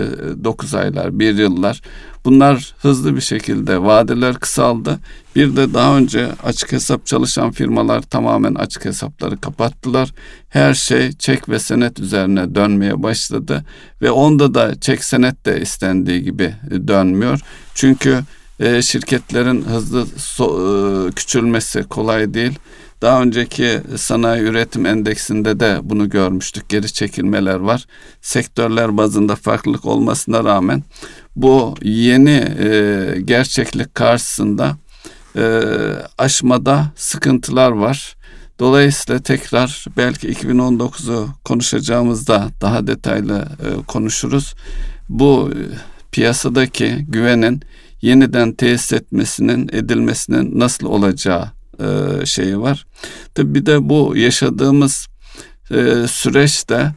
9 0.45 0.75
aylar, 0.75 1.19
1 1.19 1.39
yıllar 1.39 1.83
bunlar 2.25 2.75
hızlı 2.83 3.17
bir 3.17 3.21
şekilde 3.21 3.83
vadeler 3.83 4.35
kısaldı. 4.35 4.99
Bir 5.37 5.57
de 5.57 5.75
daha 5.75 5.97
önce 5.97 6.29
açık 6.43 6.73
hesap 6.73 7.07
çalışan 7.07 7.51
firmalar 7.51 8.03
tamamen 8.03 8.55
açık 8.55 8.85
hesapları 8.85 9.41
kapattılar. 9.41 10.13
Her 10.49 10.75
şey 10.75 11.13
çek 11.13 11.49
ve 11.49 11.59
senet 11.59 12.01
üzerine 12.01 12.55
dönmeye 12.55 13.03
başladı 13.03 13.65
ve 14.03 14.11
onda 14.11 14.55
da 14.55 14.81
çek 14.81 15.05
senet 15.05 15.47
de 15.47 15.61
istendiği 15.61 16.23
gibi 16.23 16.55
dönmüyor. 16.89 17.41
Çünkü 17.75 18.21
e, 18.61 18.83
şirketlerin 18.83 19.63
hızlı 19.63 20.07
e, 20.41 21.11
küçülmesi 21.11 21.83
kolay 21.83 22.35
değil. 22.35 22.59
Daha 23.03 23.23
önceki 23.23 23.81
sanayi 23.97 24.43
üretim 24.43 24.87
endeksinde 24.87 25.61
de 25.61 25.79
bunu 25.83 26.09
görmüştük. 26.09 26.69
Geri 26.69 26.93
çekilmeler 26.93 27.55
var. 27.55 27.87
Sektörler 28.21 28.97
bazında 28.97 29.37
farklılık 29.37 29.85
olmasına 29.85 30.45
rağmen 30.45 30.83
bu 31.37 31.75
yeni 31.83 32.45
e, 32.59 33.21
gerçeklik 33.25 33.95
karşısında 33.95 34.77
e, 35.37 35.63
aşmada 36.19 36.93
sıkıntılar 36.97 37.71
var. 37.71 38.17
Dolayısıyla 38.59 39.23
tekrar 39.23 39.87
belki 39.97 40.29
2019'u 40.29 41.29
konuşacağımızda 41.45 42.49
daha 42.61 42.87
detaylı 42.87 43.39
e, 43.39 43.87
konuşuruz. 43.87 44.55
Bu 45.09 45.51
e, 45.51 45.59
piyasadaki 46.13 47.05
güvenin 47.09 47.63
yeniden 48.03 48.53
tesis 48.53 48.93
etmesinin, 48.93 49.69
edilmesinin 49.73 50.59
nasıl 50.59 50.87
olacağı 50.87 51.62
e, 51.81 52.27
şeyi 52.27 52.61
var. 52.61 52.87
Tabi 53.35 53.55
bir 53.55 53.67
de 53.67 53.89
bu 53.89 54.17
yaşadığımız 54.17 55.07
e, 55.71 56.07
süreçte 56.09 56.93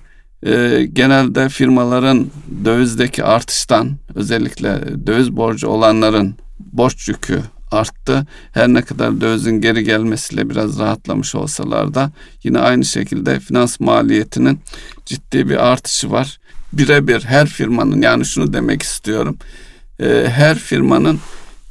e, 0.45 0.85
genelde 0.93 1.49
firmaların 1.49 2.27
dövizdeki 2.65 3.23
artıştan 3.23 3.97
özellikle 4.15 4.81
döviz 5.07 5.37
borcu 5.37 5.67
olanların 5.67 6.35
borç 6.59 7.07
yükü 7.07 7.41
arttı. 7.71 8.27
Her 8.51 8.67
ne 8.67 8.81
kadar 8.81 9.21
dövizin 9.21 9.61
geri 9.61 9.83
gelmesiyle 9.83 10.49
biraz 10.49 10.79
rahatlamış 10.79 11.35
olsalar 11.35 11.93
da 11.93 12.11
yine 12.43 12.59
aynı 12.59 12.85
şekilde 12.85 13.39
finans 13.39 13.79
maliyetinin 13.79 14.59
ciddi 15.05 15.49
bir 15.49 15.67
artışı 15.67 16.11
var. 16.11 16.39
Birebir 16.73 17.21
her 17.21 17.47
firmanın 17.47 18.01
yani 18.01 18.25
şunu 18.25 18.53
demek 18.53 18.83
istiyorum. 18.83 19.37
E, 19.99 20.27
her 20.29 20.59
firmanın 20.59 21.19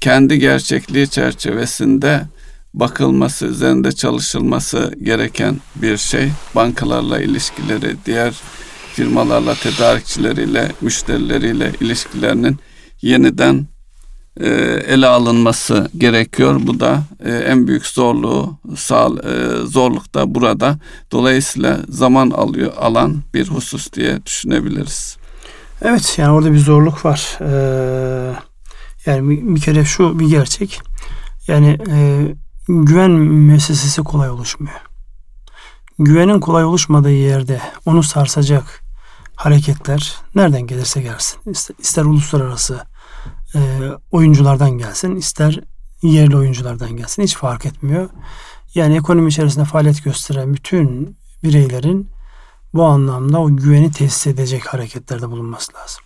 kendi 0.00 0.38
gerçekliği 0.38 1.08
çerçevesinde 1.08 2.23
bakılması, 2.75 3.47
üzerinde 3.47 3.93
çalışılması 3.93 4.95
gereken 5.02 5.57
bir 5.76 5.97
şey. 5.97 6.28
Bankalarla 6.54 7.21
ilişkileri, 7.21 7.97
diğer 8.07 8.35
firmalarla, 8.93 9.54
tedarikçileriyle, 9.54 10.73
müşterileriyle 10.81 11.73
ilişkilerinin 11.81 12.59
yeniden 13.02 13.66
e, 14.40 14.49
ele 14.87 15.07
alınması 15.07 15.90
gerekiyor. 15.99 16.61
Bu 16.66 16.81
da 16.81 17.02
e, 17.25 17.33
en 17.33 17.66
büyük 17.66 17.87
zorluğu, 17.87 18.59
sağ, 18.76 19.07
e, 19.07 19.66
zorluk 19.66 20.14
da 20.14 20.35
burada. 20.35 20.78
Dolayısıyla 21.12 21.81
zaman 21.88 22.31
alıyor, 22.31 22.73
alan 22.76 23.23
bir 23.35 23.49
husus 23.49 23.93
diye 23.93 24.26
düşünebiliriz. 24.26 25.16
Evet, 25.83 26.14
yani 26.19 26.33
orada 26.33 26.52
bir 26.52 26.59
zorluk 26.59 27.04
var. 27.04 27.38
Ee, 27.40 28.35
yani 29.07 29.54
bir, 29.54 29.61
kere 29.61 29.85
şu 29.85 30.19
bir 30.19 30.28
gerçek. 30.28 30.81
Yani 31.47 31.78
e, 31.90 32.26
güven 32.68 33.11
müessesesi 33.11 34.02
kolay 34.02 34.30
oluşmuyor. 34.30 34.80
Güvenin 35.99 36.40
kolay 36.40 36.64
oluşmadığı 36.64 37.11
yerde 37.11 37.61
onu 37.87 38.02
sarsacak 38.02 38.85
hareketler 39.37 40.16
nereden 40.35 40.66
gelirse 40.66 41.02
gelsin. 41.02 41.40
İster, 41.50 41.76
ister 41.78 42.04
uluslararası 42.04 42.87
e, 43.54 43.61
oyunculardan 44.11 44.71
gelsin, 44.71 45.16
ister 45.16 45.61
yerli 46.02 46.37
oyunculardan 46.37 46.97
gelsin 46.97 47.23
hiç 47.23 47.37
fark 47.37 47.66
etmiyor. 47.66 48.09
Yani 48.75 48.97
ekonomi 48.97 49.28
içerisinde 49.28 49.64
faaliyet 49.64 50.04
gösteren 50.04 50.54
bütün 50.54 51.16
bireylerin 51.42 52.11
bu 52.75 52.85
anlamda 52.85 53.40
o 53.40 53.56
güveni 53.56 53.92
tesis 53.92 54.26
edecek 54.26 54.66
hareketlerde 54.75 55.30
bulunması 55.30 55.75
lazım. 55.75 56.04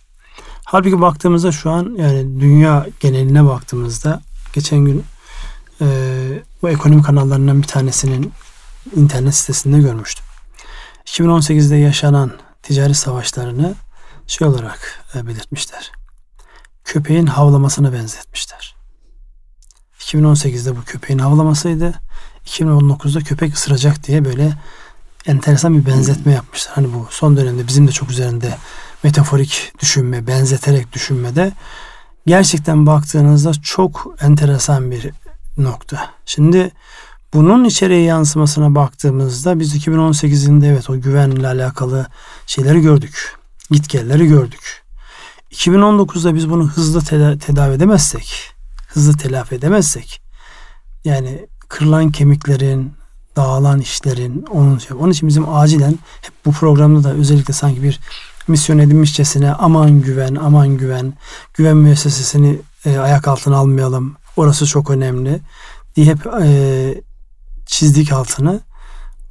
Halbuki 0.65 1.01
baktığımızda 1.01 1.51
şu 1.51 1.69
an 1.69 1.95
yani 1.97 2.41
dünya 2.41 2.87
geneline 2.99 3.45
baktığımızda 3.45 4.21
geçen 4.53 4.79
gün 4.79 5.03
e, 5.81 5.87
bu 6.61 6.69
ekonomi 6.69 7.03
kanallarından 7.03 7.61
bir 7.61 7.67
tanesinin 7.67 8.33
internet 8.95 9.35
sitesinde 9.35 9.79
görmüştüm. 9.79 10.25
2018'de 11.05 11.75
yaşanan 11.75 12.31
ticari 12.63 12.95
savaşlarını 12.95 13.75
şey 14.27 14.47
olarak 14.47 15.03
e, 15.15 15.27
belirtmişler. 15.27 15.91
Köpeğin 16.83 17.25
havlamasına 17.25 17.93
benzetmişler. 17.93 18.75
2018'de 19.99 20.77
bu 20.77 20.83
köpeğin 20.83 21.19
havlamasıydı. 21.19 21.93
2019'da 22.45 23.19
köpek 23.19 23.53
ısıracak 23.53 24.07
diye 24.07 24.25
böyle 24.25 24.53
enteresan 25.25 25.77
bir 25.77 25.85
benzetme 25.85 26.31
yapmışlar. 26.31 26.75
Hani 26.75 26.93
bu 26.93 27.07
son 27.09 27.37
dönemde 27.37 27.67
bizim 27.67 27.87
de 27.87 27.91
çok 27.91 28.11
üzerinde 28.11 28.57
metaforik 29.03 29.73
düşünme, 29.81 30.27
benzeterek 30.27 30.93
düşünmede 30.93 31.51
gerçekten 32.27 32.85
baktığınızda 32.85 33.53
çok 33.53 34.15
enteresan 34.21 34.91
bir 34.91 35.11
nokta. 35.59 36.09
Şimdi 36.25 36.71
bunun 37.33 37.63
içeriye 37.63 38.01
yansımasına 38.01 38.75
baktığımızda 38.75 39.59
biz 39.59 39.75
2018'inde 39.75 40.67
evet 40.67 40.89
o 40.89 41.01
güvenle 41.01 41.47
alakalı 41.47 42.07
şeyleri 42.47 42.81
gördük. 42.81 43.35
Gitgelleri 43.71 44.27
gördük. 44.27 44.83
2019'da 45.51 46.35
biz 46.35 46.49
bunu 46.49 46.67
hızlı 46.67 46.99
teda- 47.01 47.37
tedavi 47.37 47.73
edemezsek, 47.73 48.53
hızlı 48.87 49.17
telafi 49.17 49.55
edemezsek 49.55 50.21
yani 51.05 51.47
kırılan 51.69 52.11
kemiklerin, 52.11 52.93
dağılan 53.35 53.79
işlerin 53.79 54.45
onun 54.51 54.77
şey. 54.77 54.97
Onun 54.99 55.11
için 55.11 55.27
bizim 55.27 55.49
acilen 55.49 55.99
hep 56.21 56.33
bu 56.45 56.51
programda 56.51 57.03
da 57.03 57.13
özellikle 57.13 57.53
sanki 57.53 57.83
bir 57.83 57.99
misyon 58.47 58.77
edinmişçesine 58.77 59.53
aman 59.53 60.01
güven, 60.01 60.35
aman 60.35 60.77
güven, 60.77 61.13
güven 61.53 61.77
müessesesini 61.77 62.59
e, 62.85 62.97
ayak 62.97 63.27
altına 63.27 63.57
almayalım. 63.57 64.15
Orası 64.39 64.65
çok 64.65 64.89
önemli 64.89 65.39
diye 65.95 66.05
hep 66.05 66.27
e, 66.41 67.01
çizdik 67.65 68.13
altını. 68.13 68.59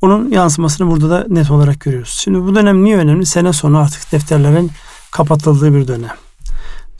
Onun 0.00 0.30
yansımasını 0.30 0.90
burada 0.90 1.10
da 1.10 1.26
net 1.28 1.50
olarak 1.50 1.80
görüyoruz. 1.80 2.18
Şimdi 2.22 2.42
bu 2.42 2.54
dönem 2.54 2.84
niye 2.84 2.96
önemli? 2.96 3.26
Sene 3.26 3.52
sonu 3.52 3.78
artık 3.78 4.12
defterlerin 4.12 4.70
kapatıldığı 5.10 5.74
bir 5.74 5.88
dönem. 5.88 6.16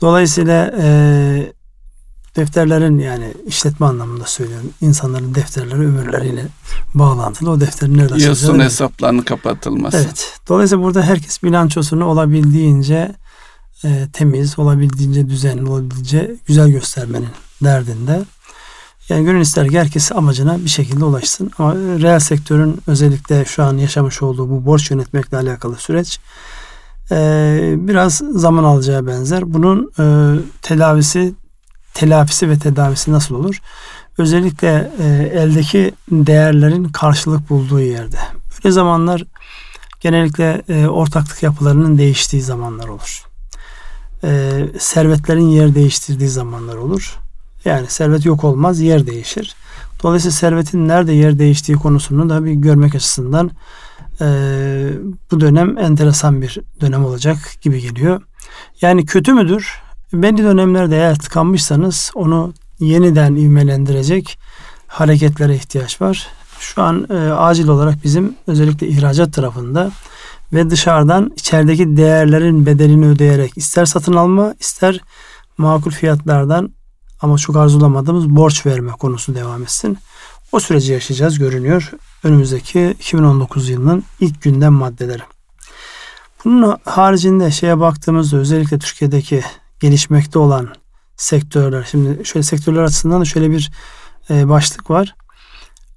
Dolayısıyla 0.01 0.73
e, 0.81 1.53
defterlerin 2.35 2.99
yani 2.99 3.33
işletme 3.47 3.85
anlamında 3.85 4.25
söylüyorum. 4.25 4.69
insanların 4.81 5.35
defterleri 5.35 5.79
ömürleriyle 5.79 6.45
bağlantılı. 6.93 7.49
O 7.49 7.59
defterin 7.59 7.97
nerede? 7.97 8.23
Yılsın 8.23 8.59
hesaplarının 8.59 9.21
kapatılması. 9.21 9.97
Evet. 9.97 10.39
Dolayısıyla 10.47 10.83
burada 10.83 11.01
herkes 11.01 11.43
bilançosunu 11.43 12.05
olabildiğince 12.05 13.15
e, 13.85 14.07
temiz, 14.13 14.59
olabildiğince 14.59 15.29
düzenli, 15.29 15.69
olabildiğince 15.69 16.35
güzel 16.47 16.69
göstermenin 16.69 17.29
derdinde. 17.63 18.23
Yani 19.09 19.25
gönül 19.25 19.41
ister 19.41 19.67
ki 19.67 19.79
herkes 19.79 20.11
amacına 20.11 20.57
bir 20.57 20.69
şekilde 20.69 21.05
ulaşsın. 21.05 21.51
Ama 21.57 21.75
reel 21.75 22.19
sektörün 22.19 22.81
özellikle 22.87 23.45
şu 23.45 23.63
an 23.63 23.77
yaşamış 23.77 24.21
olduğu 24.21 24.49
bu 24.49 24.65
borç 24.65 24.91
yönetmekle 24.91 25.37
alakalı 25.37 25.75
süreç 25.75 26.19
e, 27.11 27.75
biraz 27.77 28.21
zaman 28.33 28.63
alacağı 28.63 29.07
benzer. 29.07 29.53
Bunun 29.53 29.91
e, 29.99 30.05
telafisi 30.61 31.33
telafisi 31.93 32.49
ve 32.49 32.59
tedavisi 32.59 33.11
nasıl 33.11 33.35
olur? 33.35 33.61
Özellikle 34.17 34.91
e, 34.99 35.05
eldeki 35.33 35.93
değerlerin 36.11 36.83
karşılık 36.83 37.49
bulduğu 37.49 37.79
yerde. 37.79 38.17
Böyle 38.63 38.73
zamanlar 38.73 39.23
genellikle 40.01 40.63
ortaklık 40.89 41.43
yapılarının 41.43 41.97
değiştiği 41.97 42.41
zamanlar 42.41 42.87
olur. 42.87 43.23
Servetlerin 44.79 45.47
yer 45.47 45.75
değiştirdiği 45.75 46.29
zamanlar 46.29 46.75
olur. 46.75 47.19
Yani 47.65 47.87
servet 47.87 48.25
yok 48.25 48.43
olmaz, 48.43 48.79
yer 48.79 49.07
değişir. 49.07 49.55
Dolayısıyla 50.03 50.31
servetin 50.31 50.87
nerede 50.87 51.13
yer 51.13 51.39
değiştiği 51.39 51.77
konusunu 51.77 52.29
da 52.29 52.45
bir 52.45 52.51
görmek 52.53 52.95
açısından 52.95 53.51
e, 54.21 54.27
bu 55.31 55.41
dönem 55.41 55.77
enteresan 55.77 56.41
bir 56.41 56.59
dönem 56.81 57.05
olacak 57.05 57.37
gibi 57.61 57.81
geliyor. 57.81 58.21
Yani 58.81 59.05
kötü 59.05 59.33
müdür? 59.33 59.81
Belli 60.13 60.37
dönemlerde 60.37 60.95
eğer 60.95 61.19
tıkanmışsanız 61.19 62.11
onu 62.15 62.53
yeniden 62.79 63.35
ivmelendirecek 63.35 64.39
hareketlere 64.87 65.55
ihtiyaç 65.55 66.01
var. 66.01 66.27
Şu 66.59 66.81
an 66.81 67.07
e, 67.09 67.31
acil 67.31 67.67
olarak 67.67 68.03
bizim 68.03 68.35
özellikle 68.47 68.87
ihracat 68.87 69.33
tarafında 69.33 69.91
ve 70.53 70.69
dışarıdan 70.69 71.31
içerideki 71.35 71.97
değerlerin 71.97 72.65
bedelini 72.65 73.05
ödeyerek 73.05 73.57
ister 73.57 73.85
satın 73.85 74.13
alma 74.13 74.53
ister 74.59 75.01
makul 75.57 75.91
fiyatlardan 75.91 76.71
ama 77.21 77.37
çok 77.37 77.55
arzulamadığımız 77.55 78.29
borç 78.29 78.65
verme 78.65 78.91
konusu 78.91 79.35
devam 79.35 79.63
etsin. 79.63 79.97
O 80.51 80.59
süreci 80.59 80.93
yaşayacağız 80.93 81.39
görünüyor. 81.39 81.91
Önümüzdeki 82.23 82.95
2019 82.99 83.69
yılının 83.69 84.03
ilk 84.19 84.41
gündem 84.41 84.73
maddeleri. 84.73 85.21
Bunun 86.45 86.77
haricinde 86.85 87.51
şeye 87.51 87.79
baktığımızda 87.79 88.37
özellikle 88.37 88.79
Türkiye'deki 88.79 89.41
gelişmekte 89.79 90.39
olan 90.39 90.69
sektörler. 91.17 91.87
Şimdi 91.91 92.25
şöyle 92.25 92.43
sektörler 92.43 92.83
açısından 92.83 93.21
da 93.21 93.25
şöyle 93.25 93.51
bir 93.51 93.71
e, 94.29 94.49
başlık 94.49 94.89
var. 94.89 95.15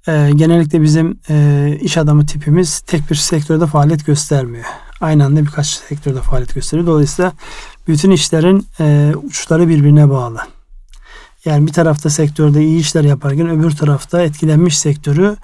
E, 0.07 0.31
genellikle 0.35 0.81
bizim 0.81 1.19
e, 1.29 1.77
iş 1.81 1.97
adamı 1.97 2.25
tipimiz 2.25 2.79
tek 2.79 3.09
bir 3.09 3.15
sektörde 3.15 3.67
faaliyet 3.67 4.05
göstermiyor. 4.05 4.65
Aynı 5.01 5.25
anda 5.25 5.41
birkaç 5.41 5.67
sektörde 5.67 6.21
faaliyet 6.21 6.55
gösteriyor. 6.55 6.87
Dolayısıyla 6.87 7.33
bütün 7.87 8.11
işlerin 8.11 8.67
e, 8.79 9.13
uçları 9.23 9.67
birbirine 9.67 10.09
bağlı. 10.09 10.39
Yani 11.45 11.67
bir 11.67 11.73
tarafta 11.73 12.09
sektörde 12.09 12.63
iyi 12.63 12.79
işler 12.79 13.03
yaparken 13.03 13.49
öbür 13.49 13.71
tarafta 13.71 14.21
etkilenmiş 14.21 14.79
sektörü 14.79 15.35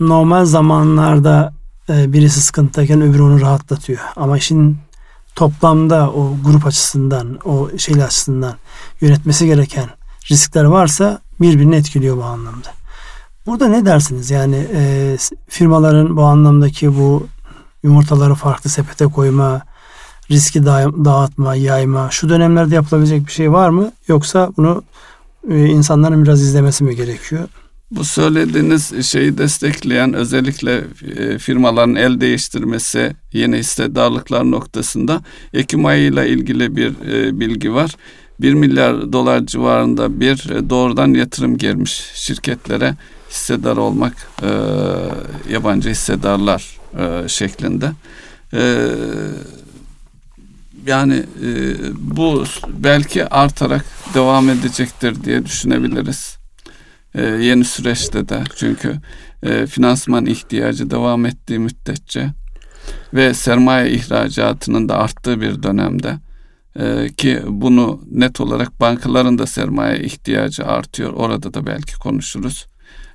normal 0.00 0.44
zamanlarda 0.44 1.52
e, 1.88 2.12
birisi 2.12 2.40
sıkıntıdayken 2.40 3.00
öbürü 3.00 3.22
onu 3.22 3.40
rahatlatıyor. 3.40 4.00
Ama 4.16 4.38
işin 4.38 4.78
toplamda 5.34 6.10
o 6.10 6.36
grup 6.44 6.66
açısından, 6.66 7.38
o 7.44 7.70
şey 7.78 8.02
açısından 8.02 8.54
yönetmesi 9.00 9.46
gereken 9.46 9.88
riskler 10.30 10.64
varsa 10.64 11.20
birbirini 11.40 11.76
etkiliyor 11.76 12.16
bu 12.16 12.24
anlamda. 12.24 12.68
Burada 13.46 13.68
ne 13.68 13.86
dersiniz? 13.86 14.30
Yani 14.30 14.66
e, 14.74 15.16
firmaların 15.48 16.16
bu 16.16 16.22
anlamdaki 16.22 16.98
bu 16.98 17.26
yumurtaları 17.82 18.34
farklı 18.34 18.70
sepete 18.70 19.04
koyma, 19.04 19.62
riski 20.30 20.66
dağıtma, 20.66 21.54
yayma 21.54 22.10
şu 22.10 22.28
dönemlerde 22.28 22.74
yapılabilecek 22.74 23.26
bir 23.26 23.32
şey 23.32 23.52
var 23.52 23.68
mı? 23.68 23.92
Yoksa 24.08 24.50
bunu 24.56 24.82
insanların 25.48 26.24
biraz 26.24 26.42
izlemesi 26.42 26.84
mi 26.84 26.96
gerekiyor? 26.96 27.48
Bu 27.90 28.04
söylediğiniz 28.04 29.06
şeyi 29.06 29.38
destekleyen 29.38 30.14
özellikle 30.14 30.84
e, 31.16 31.38
firmaların 31.38 31.94
el 31.94 32.20
değiştirmesi 32.20 33.12
yeni 33.32 33.56
hissedarlıklar 33.56 34.50
noktasında 34.50 35.22
Ekim 35.52 35.86
ayıyla 35.86 36.24
ilgili 36.24 36.76
bir 36.76 36.88
e, 37.12 37.40
bilgi 37.40 37.74
var. 37.74 37.96
1 38.40 38.54
milyar 38.54 39.12
dolar 39.12 39.46
civarında 39.46 40.20
bir 40.20 40.50
e, 40.50 40.70
doğrudan 40.70 41.14
yatırım 41.14 41.56
gelmiş 41.58 42.10
şirketlere 42.14 42.94
hissedar 43.30 43.76
olmak 43.76 44.12
yabancı 45.50 45.90
hissedarlar 45.90 46.78
şeklinde. 47.26 47.92
Yani 50.86 51.24
bu 51.98 52.44
belki 52.68 53.26
artarak 53.28 53.84
devam 54.14 54.48
edecektir 54.48 55.24
diye 55.24 55.46
düşünebiliriz 55.46 56.38
e, 57.16 57.22
yeni 57.22 57.64
süreçte 57.64 58.28
de 58.28 58.44
çünkü 58.56 58.96
e, 59.42 59.66
finansman 59.66 60.26
ihtiyacı 60.26 60.90
devam 60.90 61.26
ettiği 61.26 61.58
müddetçe 61.58 62.30
ve 63.14 63.34
sermaye 63.34 63.90
ihracatının 63.90 64.88
da 64.88 64.98
arttığı 64.98 65.40
bir 65.40 65.62
dönemde 65.62 66.16
e, 66.78 67.08
ki 67.16 67.42
bunu 67.46 68.00
net 68.10 68.40
olarak 68.40 68.80
bankaların 68.80 69.38
da 69.38 69.46
sermaye 69.46 70.00
ihtiyacı 70.00 70.66
artıyor. 70.66 71.12
Orada 71.12 71.54
da 71.54 71.66
belki 71.66 71.98
konuşuruz. 71.98 72.66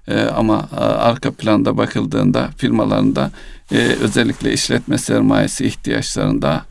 E, 0.07 0.21
ama 0.21 0.69
e, 0.71 0.75
arka 0.79 1.31
planda 1.31 1.77
bakıldığında 1.77 2.49
firmalarında 2.57 3.31
e, 3.71 3.77
özellikle 3.77 4.53
işletme 4.53 4.97
sermayesi 4.97 5.65
ihtiyaçlarında 5.65 6.65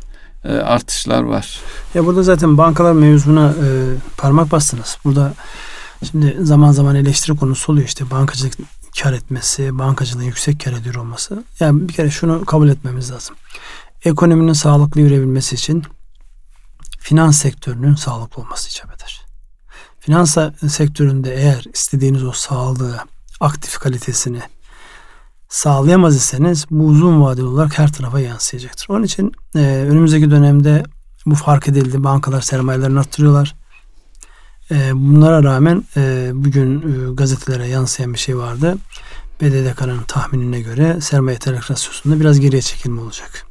e, 0.44 0.52
artışlar 0.52 1.22
var. 1.22 1.60
Ya 1.94 2.06
burada 2.06 2.22
zaten 2.22 2.58
bankalar 2.58 2.92
mevzuna 2.92 3.48
e, 3.48 3.94
parmak 4.16 4.52
bastınız. 4.52 4.98
Burada 5.04 5.34
Şimdi 6.10 6.36
zaman 6.40 6.72
zaman 6.72 6.96
eleştiri 6.96 7.36
konusu 7.36 7.72
oluyor 7.72 7.86
işte 7.86 8.10
bankacılık 8.10 8.54
kar 9.02 9.12
etmesi, 9.12 9.78
bankacılığın 9.78 10.22
yüksek 10.22 10.60
kar 10.64 10.72
ediyor 10.72 10.94
olması. 10.94 11.44
Yani 11.60 11.88
bir 11.88 11.92
kere 11.92 12.10
şunu 12.10 12.44
kabul 12.44 12.68
etmemiz 12.68 13.10
lazım. 13.10 13.36
Ekonominin 14.04 14.52
sağlıklı 14.52 15.00
yürüyebilmesi 15.00 15.54
için 15.54 15.84
finans 16.98 17.38
sektörünün 17.38 17.94
sağlıklı 17.94 18.42
olması 18.42 18.68
icap 18.68 18.94
eder. 18.94 19.26
Finans 20.00 20.36
sektöründe 20.68 21.34
eğer 21.34 21.64
istediğiniz 21.74 22.24
o 22.24 22.32
sağlığı, 22.32 22.98
aktif 23.40 23.78
kalitesini 23.78 24.40
sağlayamaz 25.50 26.16
iseniz 26.16 26.66
bu 26.70 26.84
uzun 26.84 27.22
vadeli 27.22 27.44
olarak 27.44 27.78
her 27.78 27.92
tarafa 27.92 28.20
yansıyacaktır. 28.20 28.86
Onun 28.90 29.02
için 29.02 29.32
e, 29.54 29.58
önümüzdeki 29.58 30.30
dönemde 30.30 30.82
bu 31.26 31.34
fark 31.34 31.68
edildi. 31.68 32.04
Bankalar 32.04 32.40
sermayelerini 32.40 32.98
arttırıyorlar. 32.98 33.54
E, 34.70 34.90
bunlara 34.94 35.42
rağmen 35.42 35.84
e, 35.96 36.30
bugün 36.34 36.80
e, 36.80 37.14
gazetelere 37.14 37.66
yansıyan 37.68 38.12
bir 38.12 38.18
şey 38.18 38.38
vardı. 38.38 38.76
BDDK'nın 39.40 40.02
tahminine 40.02 40.60
göre 40.60 41.00
sermaye 41.00 41.38
terk 41.38 41.70
rasyosunda 41.70 42.20
biraz 42.20 42.40
geriye 42.40 42.62
çekilme 42.62 43.00
olacak. 43.00 43.46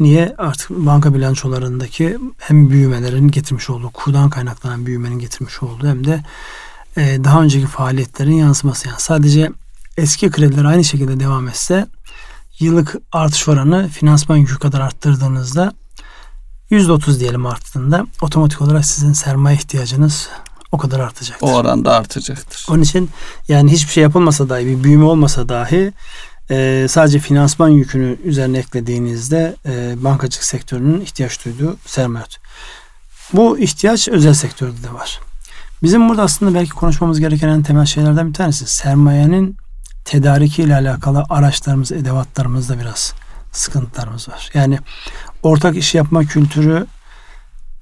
Niye? 0.00 0.34
Artık 0.38 0.70
banka 0.70 1.14
bilançolarındaki 1.14 2.18
hem 2.38 2.70
büyümelerin 2.70 3.28
getirmiş 3.28 3.70
olduğu, 3.70 3.90
kurdan 3.90 4.30
kaynaklanan 4.30 4.86
büyümenin 4.86 5.18
getirmiş 5.18 5.62
olduğu 5.62 5.86
hem 5.86 6.06
de 6.06 6.22
e, 6.96 7.24
daha 7.24 7.42
önceki 7.42 7.66
faaliyetlerin 7.66 8.34
yansıması. 8.34 8.88
Yani 8.88 9.00
sadece 9.00 9.52
eski 9.96 10.30
krediler 10.30 10.64
aynı 10.64 10.84
şekilde 10.84 11.20
devam 11.20 11.48
etse 11.48 11.86
yıllık 12.58 12.96
artış 13.12 13.48
oranı 13.48 13.88
finansman 13.88 14.36
yükü 14.36 14.58
kadar 14.58 14.80
arttırdığınızda 14.80 15.72
%30 16.70 17.20
diyelim 17.20 17.46
arttığında 17.46 18.06
otomatik 18.22 18.62
olarak 18.62 18.86
sizin 18.86 19.12
sermaye 19.12 19.56
ihtiyacınız 19.56 20.28
o 20.72 20.78
kadar 20.78 21.00
artacaktır. 21.00 21.46
O 21.46 21.54
oranda 21.54 21.94
artacaktır. 21.94 22.66
Onun 22.70 22.82
için 22.82 23.10
yani 23.48 23.72
hiçbir 23.72 23.92
şey 23.92 24.02
yapılmasa 24.02 24.48
dahi 24.48 24.66
bir 24.66 24.84
büyüme 24.84 25.04
olmasa 25.04 25.48
dahi 25.48 25.92
e, 26.50 26.86
sadece 26.90 27.18
finansman 27.18 27.68
yükünü 27.68 28.18
üzerine 28.24 28.58
eklediğinizde 28.58 29.56
e, 29.66 30.04
bankacılık 30.04 30.44
sektörünün 30.44 31.00
ihtiyaç 31.00 31.44
duyduğu 31.44 31.76
sermaye. 31.86 32.24
Bu 33.32 33.58
ihtiyaç 33.58 34.08
özel 34.08 34.34
sektörde 34.34 34.82
de 34.82 34.94
var. 34.94 35.20
Bizim 35.82 36.08
burada 36.08 36.22
aslında 36.22 36.54
belki 36.54 36.70
konuşmamız 36.70 37.20
gereken 37.20 37.48
en 37.48 37.62
temel 37.62 37.86
şeylerden 37.86 38.28
bir 38.28 38.34
tanesi 38.34 38.66
sermayenin 38.66 39.56
tedariki 40.04 40.62
ile 40.62 40.74
alakalı 40.74 41.24
araçlarımız, 41.30 41.92
edevatlarımızda 41.92 42.80
biraz 42.80 43.14
sıkıntılarımız 43.52 44.28
var. 44.28 44.50
Yani 44.54 44.78
ortak 45.42 45.76
iş 45.76 45.94
yapma 45.94 46.24
kültürü 46.24 46.86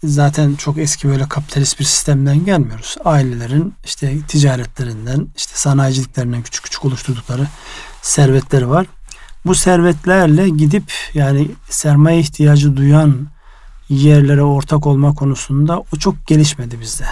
zaten 0.04 0.54
çok 0.54 0.78
eski 0.78 1.08
böyle 1.08 1.28
kapitalist 1.28 1.80
bir 1.80 1.84
sistemden 1.84 2.44
gelmiyoruz. 2.44 2.96
Ailelerin 3.04 3.74
işte 3.84 4.18
ticaretlerinden, 4.28 5.28
işte 5.36 5.52
sanayiciliklerinden 5.56 6.42
küçük 6.42 6.64
küçük 6.64 6.84
oluşturdukları 6.84 7.46
servetleri 8.02 8.70
var. 8.70 8.86
Bu 9.46 9.54
servetlerle 9.54 10.48
gidip 10.48 10.92
yani 11.14 11.50
sermaye 11.70 12.18
ihtiyacı 12.18 12.76
duyan 12.76 13.28
yerlere 13.88 14.42
ortak 14.42 14.86
olma 14.86 15.14
konusunda 15.14 15.80
o 15.80 15.96
çok 15.98 16.26
gelişmedi 16.26 16.80
bizde. 16.80 17.06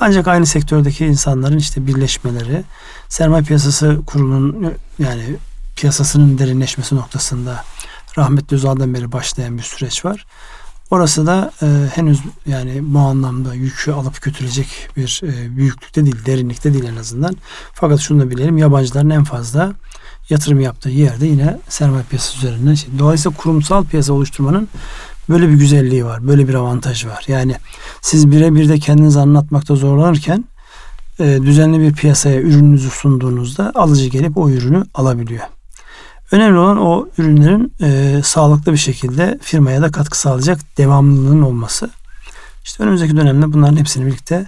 Ancak 0.00 0.28
aynı 0.28 0.46
sektördeki 0.46 1.06
insanların 1.06 1.58
işte 1.58 1.86
birleşmeleri, 1.86 2.64
sermaye 3.08 3.42
piyasası 3.42 4.00
kurulunun 4.06 4.74
yani 4.98 5.36
piyasasının 5.76 6.38
derinleşmesi 6.38 6.96
noktasında 6.96 7.64
rahmetli 8.18 8.54
Özal'dan 8.54 8.94
beri 8.94 9.12
başlayan 9.12 9.58
bir 9.58 9.62
süreç 9.62 10.04
var. 10.04 10.26
Orası 10.90 11.26
da 11.26 11.52
e, 11.62 11.66
henüz 11.94 12.20
yani 12.46 12.78
bu 12.82 12.98
anlamda 12.98 13.54
yükü 13.54 13.92
alıp 13.92 14.22
götürecek 14.22 14.66
bir 14.96 15.20
e, 15.24 15.56
büyüklükte 15.56 16.04
değil, 16.04 16.26
derinlikte 16.26 16.72
değil 16.72 16.84
en 16.84 16.96
azından. 16.96 17.36
Fakat 17.72 18.00
şunu 18.00 18.20
da 18.20 18.30
bilelim 18.30 18.58
yabancıların 18.58 19.10
en 19.10 19.24
fazla 19.24 19.72
yatırım 20.30 20.60
yaptığı 20.60 20.90
yerde 20.90 21.26
yine 21.26 21.58
sermaye 21.68 22.04
piyasası 22.10 22.38
üzerinden. 22.38 22.74
Şey. 22.74 22.98
Dolayısıyla 22.98 23.36
kurumsal 23.36 23.84
piyasa 23.84 24.12
oluşturmanın 24.12 24.68
Böyle 25.28 25.48
bir 25.48 25.54
güzelliği 25.54 26.04
var. 26.04 26.26
Böyle 26.26 26.48
bir 26.48 26.54
avantajı 26.54 27.08
var. 27.08 27.24
Yani 27.28 27.56
siz 28.00 28.30
birebir 28.30 28.68
de 28.68 28.78
kendinizi 28.78 29.20
anlatmakta 29.20 29.74
zorlanırken 29.74 30.44
e, 31.20 31.38
düzenli 31.42 31.80
bir 31.80 31.92
piyasaya 31.92 32.40
ürününüzü 32.40 32.90
sunduğunuzda 32.90 33.72
alıcı 33.74 34.06
gelip 34.06 34.36
o 34.36 34.50
ürünü 34.50 34.84
alabiliyor. 34.94 35.44
Önemli 36.32 36.58
olan 36.58 36.78
o 36.78 37.08
ürünlerin 37.18 37.72
e, 37.80 38.20
sağlıklı 38.24 38.72
bir 38.72 38.78
şekilde 38.78 39.38
firmaya 39.42 39.82
da 39.82 39.90
katkı 39.90 40.18
sağlayacak 40.18 40.60
devamlılığının 40.78 41.42
olması. 41.42 41.90
İşte 42.64 42.82
önümüzdeki 42.82 43.16
dönemde 43.16 43.52
bunların 43.52 43.76
hepsini 43.76 44.06
birlikte 44.06 44.46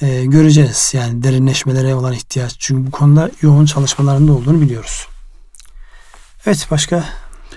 e, 0.00 0.24
göreceğiz. 0.24 0.92
Yani 0.94 1.22
derinleşmelere 1.22 1.94
olan 1.94 2.12
ihtiyaç. 2.12 2.56
Çünkü 2.58 2.86
bu 2.86 2.90
konuda 2.90 3.30
yoğun 3.42 3.66
çalışmalarında 3.66 4.32
olduğunu 4.32 4.60
biliyoruz. 4.60 5.06
Evet 6.46 6.66
başka 6.70 7.04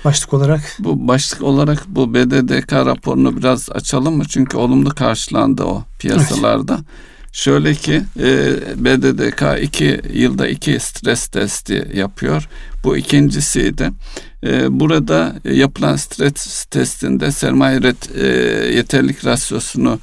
başlık 0.06 0.34
olarak? 0.34 0.62
Bu 0.80 1.08
başlık 1.08 1.44
olarak 1.44 1.84
bu 1.88 2.14
BDDK 2.14 2.74
raporunu 2.74 3.38
biraz 3.38 3.70
açalım 3.70 4.18
mı? 4.18 4.24
Çünkü 4.30 4.58
olumlu 4.58 4.90
karşılandı 4.90 5.64
o 5.64 5.84
piyasalarda. 6.00 6.74
Evet. 6.74 6.86
Şöyle 7.32 7.76
ki 7.76 8.04
e, 8.20 8.56
BDDK 8.76 9.64
iki 9.64 10.02
yılda 10.14 10.48
iki 10.48 10.80
stres 10.80 11.28
testi 11.28 11.92
yapıyor. 11.94 12.50
Bu 12.84 12.98
ikincisiydi. 12.98 13.92
E, 14.44 14.80
burada 14.80 15.36
yapılan 15.44 15.96
stres 15.96 16.66
testinde 16.66 17.32
sermaye 17.32 17.80
e, 18.16 18.28
yeterlik 18.76 19.26
rasyosunu 19.26 20.00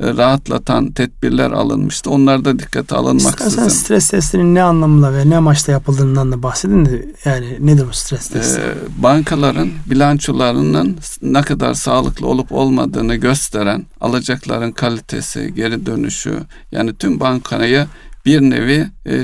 rahatlatan 0.00 0.92
tedbirler 0.92 1.50
alınmıştı. 1.50 2.10
Onlar 2.10 2.44
da 2.44 2.58
dikkate 2.58 2.96
alınmaksızın. 2.96 3.48
İstersen 3.48 3.68
stres 3.68 4.10
testinin 4.10 4.54
ne 4.54 4.62
anlamda 4.62 5.14
ve 5.14 5.30
ne 5.30 5.36
amaçla 5.36 5.72
yapıldığından 5.72 6.32
da 6.32 6.42
bahsedin 6.42 6.84
de 6.84 7.06
yani 7.24 7.56
nedir 7.60 7.86
bu 7.88 7.92
stres 7.92 8.28
testi? 8.28 8.60
Ee, 8.60 9.02
bankaların 9.02 9.70
bilançolarının 9.86 10.96
ne 11.22 11.42
kadar 11.42 11.74
sağlıklı 11.74 12.26
olup 12.26 12.52
olmadığını 12.52 13.14
gösteren 13.14 13.86
alacakların 14.00 14.72
kalitesi, 14.72 15.54
geri 15.54 15.86
dönüşü 15.86 16.40
yani 16.72 16.94
tüm 16.94 17.20
bankayı 17.20 17.86
bir 18.26 18.40
nevi 18.40 18.90
e, 19.06 19.14
e, 19.14 19.22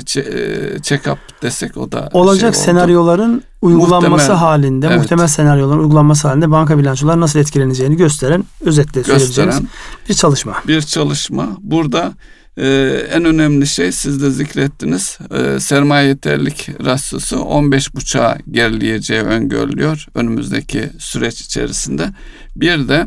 check-up 0.81 1.17
desek 1.41 1.77
o 1.77 1.91
da 1.91 2.09
olacak 2.13 2.55
şey 2.55 2.63
senaryoların 2.63 3.43
uygulanması 3.61 4.09
muhtemel, 4.09 4.37
halinde, 4.37 4.87
evet. 4.87 4.97
muhtemel 4.97 5.27
senaryoların 5.27 5.79
uygulanması 5.79 6.27
halinde 6.27 6.51
banka 6.51 6.77
bilançoları 6.77 7.21
nasıl 7.21 7.39
etkileneceğini 7.39 7.97
gösteren 7.97 8.43
özetle 8.61 9.03
söyleyeceğimiz 9.03 9.61
bir 10.09 10.13
çalışma. 10.13 10.55
Bir 10.67 10.81
çalışma. 10.81 11.57
Burada 11.61 12.13
e, 12.57 12.67
en 13.11 13.25
önemli 13.25 13.67
şey 13.67 13.91
siz 13.91 14.21
de 14.21 14.31
zikrettiniz. 14.31 15.17
E, 15.31 15.59
sermaye 15.59 16.07
yeterlik 16.07 16.69
rasyosu 16.85 17.35
15.5'a 17.35 18.37
gerileyeceği 18.51 19.21
öngörülüyor 19.21 20.05
önümüzdeki 20.15 20.89
süreç 20.99 21.41
içerisinde. 21.41 22.09
Bir 22.55 22.87
de 22.87 23.05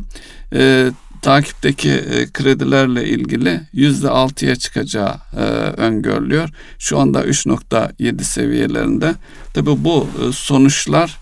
e, 0.53 0.91
takipteki 1.27 1.91
e, 1.91 2.31
kredilerle 2.33 3.09
ilgili 3.09 3.61
yüzde 3.73 4.11
altıya 4.11 4.57
çıkacağı 4.57 5.15
e, 5.37 5.43
öngörülüyor. 5.77 6.49
Şu 6.79 6.99
anda 6.99 7.25
3.7 7.25 8.23
seviyelerinde. 8.23 9.15
Tabi 9.55 9.85
bu 9.85 10.09
e, 10.23 10.33
sonuçlar 10.33 11.17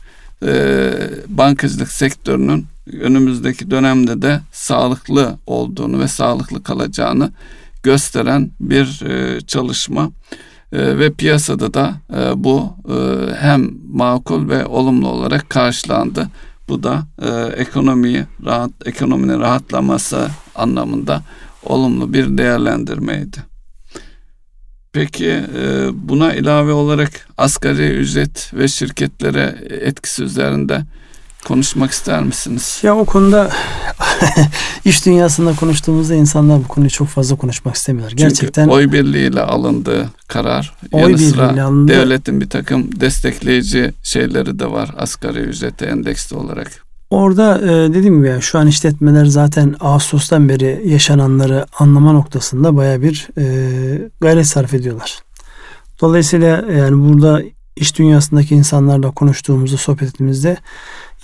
e, 0.46 0.92
bankacılık 1.28 1.92
sektörünün 1.92 2.66
önümüzdeki 3.00 3.70
dönemde 3.70 4.22
de 4.22 4.40
sağlıklı 4.52 5.38
olduğunu 5.46 6.00
ve 6.00 6.08
sağlıklı 6.08 6.62
kalacağını 6.62 7.32
gösteren 7.82 8.50
bir 8.60 9.02
e, 9.02 9.40
çalışma 9.40 10.10
e, 10.72 10.98
ve 10.98 11.12
piyasada 11.12 11.74
da 11.74 11.94
e, 12.16 12.44
bu 12.44 12.76
e, 12.88 12.96
hem 13.34 13.70
makul 13.92 14.48
ve 14.48 14.66
olumlu 14.66 15.08
olarak 15.08 15.50
karşılandı. 15.50 16.28
Bu 16.68 16.83
da 16.83 17.07
e, 17.22 17.29
ekonomiyi 17.61 18.24
rahat 18.44 18.70
ekonominin 18.85 19.40
rahatlaması 19.40 20.29
anlamında 20.55 21.22
olumlu 21.62 22.12
bir 22.12 22.38
değerlendirmeydi. 22.38 23.38
Peki 24.92 25.44
e, 25.59 25.88
buna 25.92 26.35
ilave 26.35 26.72
olarak 26.72 27.29
asgari 27.38 27.88
ücret 27.88 28.50
ve 28.55 28.68
şirketlere 28.68 29.57
etkisi 29.70 30.22
üzerinde 30.22 30.83
konuşmak 31.44 31.90
ister 31.90 32.22
misiniz? 32.22 32.81
Ya 32.83 32.96
o 32.96 33.05
konuda 33.05 33.50
iş 34.84 35.06
dünyasında 35.06 35.54
konuştuğumuzda 35.54 36.14
insanlar 36.14 36.64
bu 36.64 36.68
konuyu 36.68 36.90
çok 36.90 37.08
fazla 37.08 37.37
konuşmak 37.37 37.74
istemiyorlar. 37.74 38.16
Gerçekten 38.16 38.62
Çünkü 38.62 38.74
oy 38.74 38.92
birliğiyle 38.92 39.40
alındı 39.40 40.08
karar. 40.28 40.74
Oy 40.92 41.02
Yanı 41.02 41.18
sıra 41.18 41.64
alındı. 41.64 41.92
devletin 41.92 42.40
bir 42.40 42.48
takım 42.48 43.00
destekleyici 43.00 43.92
şeyleri 44.02 44.58
de 44.58 44.70
var 44.70 44.90
asgari 44.98 45.38
ücrete 45.38 45.87
endeksli 45.87 46.37
olarak. 46.37 46.84
Orada 47.10 47.58
e, 47.58 47.94
dediğim 47.94 48.16
gibi 48.16 48.28
yani 48.28 48.42
şu 48.42 48.58
an 48.58 48.66
işletmeler 48.66 49.24
zaten 49.24 49.74
Ağustos'tan 49.80 50.48
beri 50.48 50.82
yaşananları 50.84 51.66
anlama 51.78 52.12
noktasında 52.12 52.76
baya 52.76 53.02
bir 53.02 53.28
e, 53.38 54.08
gayret 54.20 54.46
sarf 54.46 54.74
ediyorlar. 54.74 55.18
Dolayısıyla 56.00 56.64
yani 56.72 57.08
burada 57.08 57.42
iş 57.76 57.98
dünyasındaki 57.98 58.54
insanlarla 58.54 59.10
konuştuğumuzda, 59.10 59.76
sohbet 59.76 60.08
ettiğimizde 60.08 60.56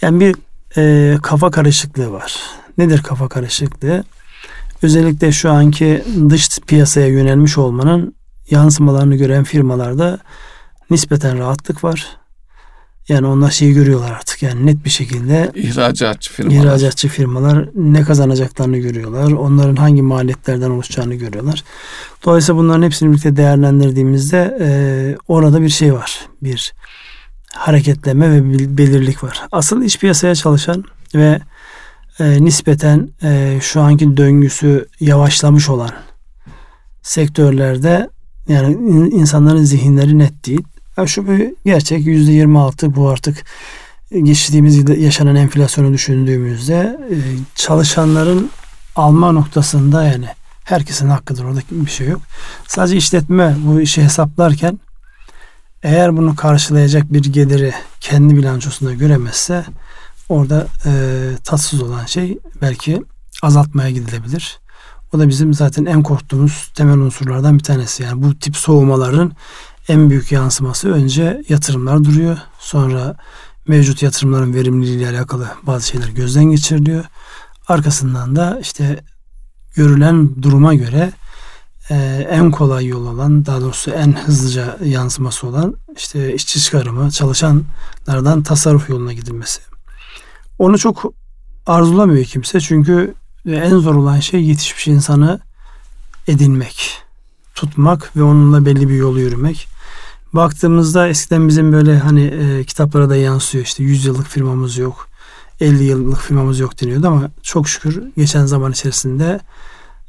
yani 0.02 0.20
bir 0.20 0.36
e, 0.76 1.16
kafa 1.22 1.50
karışıklığı 1.50 2.12
var. 2.12 2.36
Nedir 2.78 3.02
kafa 3.02 3.28
karışıklığı? 3.28 4.04
Özellikle 4.82 5.32
şu 5.32 5.50
anki 5.50 6.04
dış 6.28 6.58
piyasaya 6.66 7.06
yönelmiş 7.06 7.58
olmanın 7.58 8.14
yansımalarını 8.50 9.16
gören 9.16 9.44
firmalarda 9.44 10.18
nispeten 10.90 11.38
rahatlık 11.38 11.84
var. 11.84 12.06
Yani 13.08 13.26
onlar 13.26 13.50
şeyi 13.50 13.74
görüyorlar 13.74 14.10
artık 14.10 14.42
yani 14.42 14.66
net 14.66 14.84
bir 14.84 14.90
şekilde 14.90 15.52
ihracatçı 15.54 16.32
firmalar. 16.32 16.56
İhracatçı 16.56 17.08
firmalar 17.08 17.68
ne 17.74 18.02
kazanacaklarını 18.02 18.78
görüyorlar. 18.78 19.32
Onların 19.32 19.76
hangi 19.76 20.02
maliyetlerden 20.02 20.70
oluşacağını 20.70 21.14
görüyorlar. 21.14 21.64
Dolayısıyla 22.24 22.58
bunların 22.58 22.82
hepsini 22.82 23.10
birlikte 23.10 23.36
değerlendirdiğimizde 23.36 24.58
e, 24.60 24.68
orada 25.28 25.62
bir 25.62 25.68
şey 25.68 25.94
var. 25.94 26.20
Bir 26.42 26.72
hareketleme 27.54 28.30
ve 28.30 28.78
belirlik 28.78 29.24
var. 29.24 29.40
Asıl 29.52 29.82
iç 29.82 29.98
piyasaya 29.98 30.34
çalışan 30.34 30.84
ve 31.14 31.40
e, 32.20 32.44
nispeten 32.44 33.08
e, 33.22 33.58
şu 33.62 33.80
anki 33.80 34.16
döngüsü 34.16 34.88
yavaşlamış 35.00 35.68
olan 35.68 35.90
sektörlerde 37.02 38.10
yani 38.48 38.72
insanların 39.14 39.64
zihinleri 39.64 40.18
net 40.18 40.46
değil. 40.46 40.62
Yani 40.96 41.08
şu 41.08 41.28
bir 41.28 41.54
gerçek 41.64 42.06
yüzde 42.06 42.32
26 42.32 42.94
bu 42.94 43.08
artık 43.08 43.44
geçtiğimiz 44.22 44.76
yılda 44.76 44.94
yaşanan 44.94 45.36
enflasyonu 45.36 45.92
düşündüğümüzde 45.92 46.98
e, 47.10 47.16
çalışanların 47.54 48.50
alma 48.96 49.32
noktasında 49.32 50.04
yani 50.04 50.26
herkesin 50.64 51.08
hakkıdır 51.08 51.44
orada 51.44 51.60
bir 51.70 51.90
şey 51.90 52.08
yok. 52.08 52.20
Sadece 52.66 52.96
işletme 52.96 53.56
bu 53.64 53.80
işi 53.80 54.02
hesaplarken 54.02 54.78
eğer 55.82 56.16
bunu 56.16 56.36
karşılayacak 56.36 57.12
bir 57.12 57.24
geliri 57.24 57.72
kendi 58.00 58.36
bilançosunda 58.36 58.94
göremezse 58.94 59.64
orada 60.30 60.66
e, 60.86 60.92
tatsız 61.44 61.82
olan 61.82 62.06
şey 62.06 62.38
belki 62.62 63.02
azaltmaya 63.42 63.90
gidilebilir. 63.90 64.58
O 65.12 65.18
da 65.18 65.28
bizim 65.28 65.54
zaten 65.54 65.84
en 65.84 66.02
korktuğumuz 66.02 66.70
temel 66.74 66.98
unsurlardan 66.98 67.58
bir 67.58 67.62
tanesi. 67.62 68.02
Yani 68.02 68.22
bu 68.22 68.38
tip 68.38 68.56
soğumaların 68.56 69.32
en 69.88 70.10
büyük 70.10 70.32
yansıması 70.32 70.92
önce 70.92 71.42
yatırımlar 71.48 72.04
duruyor. 72.04 72.38
Sonra 72.58 73.16
mevcut 73.68 74.02
yatırımların 74.02 74.54
verimliliği 74.54 74.98
ile 74.98 75.08
alakalı 75.08 75.48
bazı 75.62 75.88
şeyler 75.88 76.08
gözden 76.08 76.44
geçiriliyor. 76.44 77.04
Arkasından 77.68 78.36
da 78.36 78.58
işte 78.60 79.04
görülen 79.74 80.42
duruma 80.42 80.74
göre 80.74 81.12
e, 81.90 82.26
en 82.30 82.50
kolay 82.50 82.86
yol 82.86 83.06
olan 83.06 83.46
daha 83.46 83.60
doğrusu 83.60 83.90
en 83.90 84.12
hızlıca 84.12 84.78
yansıması 84.84 85.46
olan 85.46 85.76
işte 85.96 86.34
işçi 86.34 86.60
çıkarımı 86.60 87.10
çalışanlardan 87.10 88.42
tasarruf 88.42 88.88
yoluna 88.88 89.12
gidilmesi. 89.12 89.60
Onu 90.60 90.78
çok 90.78 91.12
arzulamıyor 91.66 92.24
kimse 92.24 92.60
çünkü 92.60 93.14
en 93.46 93.78
zor 93.78 93.94
olan 93.94 94.20
şey 94.20 94.44
yetişmiş 94.44 94.88
insanı 94.88 95.40
edinmek, 96.28 96.98
tutmak 97.54 98.16
ve 98.16 98.22
onunla 98.22 98.66
belli 98.66 98.88
bir 98.88 98.94
yolu 98.94 99.20
yürümek. 99.20 99.68
Baktığımızda 100.32 101.08
eskiden 101.08 101.48
bizim 101.48 101.72
böyle 101.72 101.98
hani 101.98 102.24
e, 102.24 102.64
kitaplara 102.64 103.10
da 103.10 103.16
yansıyor 103.16 103.64
işte 103.64 103.82
100 103.82 104.04
yıllık 104.04 104.26
firmamız 104.26 104.78
yok, 104.78 105.08
50 105.60 105.84
yıllık 105.84 106.20
firmamız 106.20 106.58
yok 106.58 106.80
deniyordu 106.80 107.06
ama 107.06 107.30
çok 107.42 107.68
şükür 107.68 108.02
geçen 108.16 108.46
zaman 108.46 108.72
içerisinde 108.72 109.40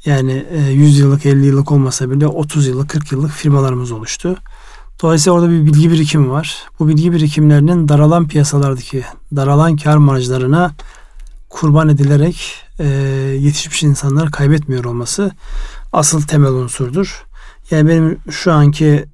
yani 0.04 0.46
100 0.70 0.98
e, 0.98 1.02
yıllık 1.02 1.26
50 1.26 1.46
yıllık 1.46 1.72
olmasa 1.72 2.10
bile 2.10 2.26
30 2.26 2.66
yıllık 2.66 2.90
40 2.90 3.12
yıllık 3.12 3.30
firmalarımız 3.30 3.92
oluştu. 3.92 4.36
Dolayısıyla 5.02 5.38
orada 5.38 5.50
bir 5.50 5.66
bilgi 5.66 5.90
birikimi 5.90 6.30
var. 6.30 6.62
Bu 6.78 6.88
bilgi 6.88 7.12
birikimlerinin 7.12 7.88
daralan 7.88 8.28
piyasalardaki 8.28 9.04
daralan 9.36 9.76
kar 9.76 9.96
marjlarına 9.96 10.74
kurban 11.48 11.88
edilerek 11.88 12.64
e, 12.78 12.86
yetişmiş 13.40 13.82
insanlar 13.82 14.30
kaybetmiyor 14.30 14.84
olması 14.84 15.30
asıl 15.92 16.22
temel 16.22 16.50
unsurdur. 16.50 17.24
Yani 17.70 17.88
benim 17.88 18.18
şu 18.30 18.52
anki 18.52 19.04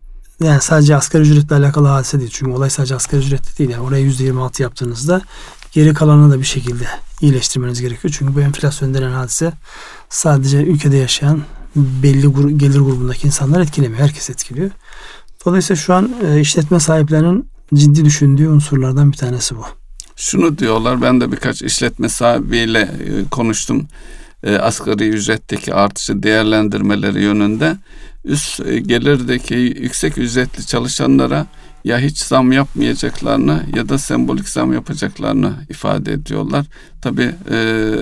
yani 0.43 0.61
sadece 0.61 0.97
asgari 0.97 1.23
ücretle 1.23 1.57
alakalı 1.57 1.89
hadise 1.89 2.19
değil. 2.19 2.31
Çünkü 2.35 2.53
olay 2.53 2.71
sadece 2.71 2.95
asgari 2.95 3.21
ücretle 3.21 3.59
değil. 3.59 3.71
Yani 3.71 3.83
oraya 3.83 4.07
%26 4.07 4.63
yaptığınızda 4.63 5.23
Geri 5.73 5.95
kalanını 5.95 6.33
da 6.33 6.39
bir 6.41 6.45
şekilde 6.45 6.85
iyileştirmeniz 7.21 7.81
gerekiyor. 7.81 8.15
Çünkü 8.19 8.35
bu 8.35 8.41
enflasyon 8.41 8.95
denen 8.95 9.13
hadise 9.13 9.53
sadece 10.09 10.59
ülkede 10.63 10.97
yaşayan 10.97 11.43
belli 11.77 12.57
gelir 12.57 12.81
grubundaki 12.81 13.27
insanlar 13.27 13.61
etkilemiyor. 13.61 14.03
Herkes 14.03 14.31
etkiliyor. 14.31 14.71
Dolayısıyla 15.47 15.83
şu 15.83 15.95
an 15.95 16.11
e, 16.25 16.41
işletme 16.41 16.81
sahiplerinin 16.81 17.51
ciddi 17.75 18.05
düşündüğü 18.05 18.49
unsurlardan 18.49 19.13
bir 19.13 19.17
tanesi 19.17 19.57
bu. 19.57 19.65
Şunu 20.17 20.59
diyorlar 20.59 21.03
ben 21.03 21.21
de 21.21 21.33
birkaç 21.33 21.63
işletme 21.63 22.09
sahibiyle 22.09 22.81
e, 22.81 23.29
konuştum. 23.31 23.89
E, 24.45 24.57
asgari 24.57 25.09
ücretteki 25.09 25.75
artışı 25.75 26.23
değerlendirmeleri 26.23 27.23
yönünde 27.23 27.77
üst 28.25 28.61
e, 28.67 28.79
gelirdeki 28.79 29.55
yüksek 29.55 30.19
ücretli 30.19 30.67
çalışanlara 30.67 31.47
ya 31.85 31.99
hiç 31.99 32.19
zam 32.19 32.53
yapmayacaklarını 32.53 33.63
ya 33.77 33.89
da 33.89 33.99
sembolik 33.99 34.49
zam 34.49 34.73
yapacaklarını 34.73 35.53
ifade 35.69 36.13
ediyorlar. 36.13 36.67
Tabi 37.03 37.35
e, 37.51 37.95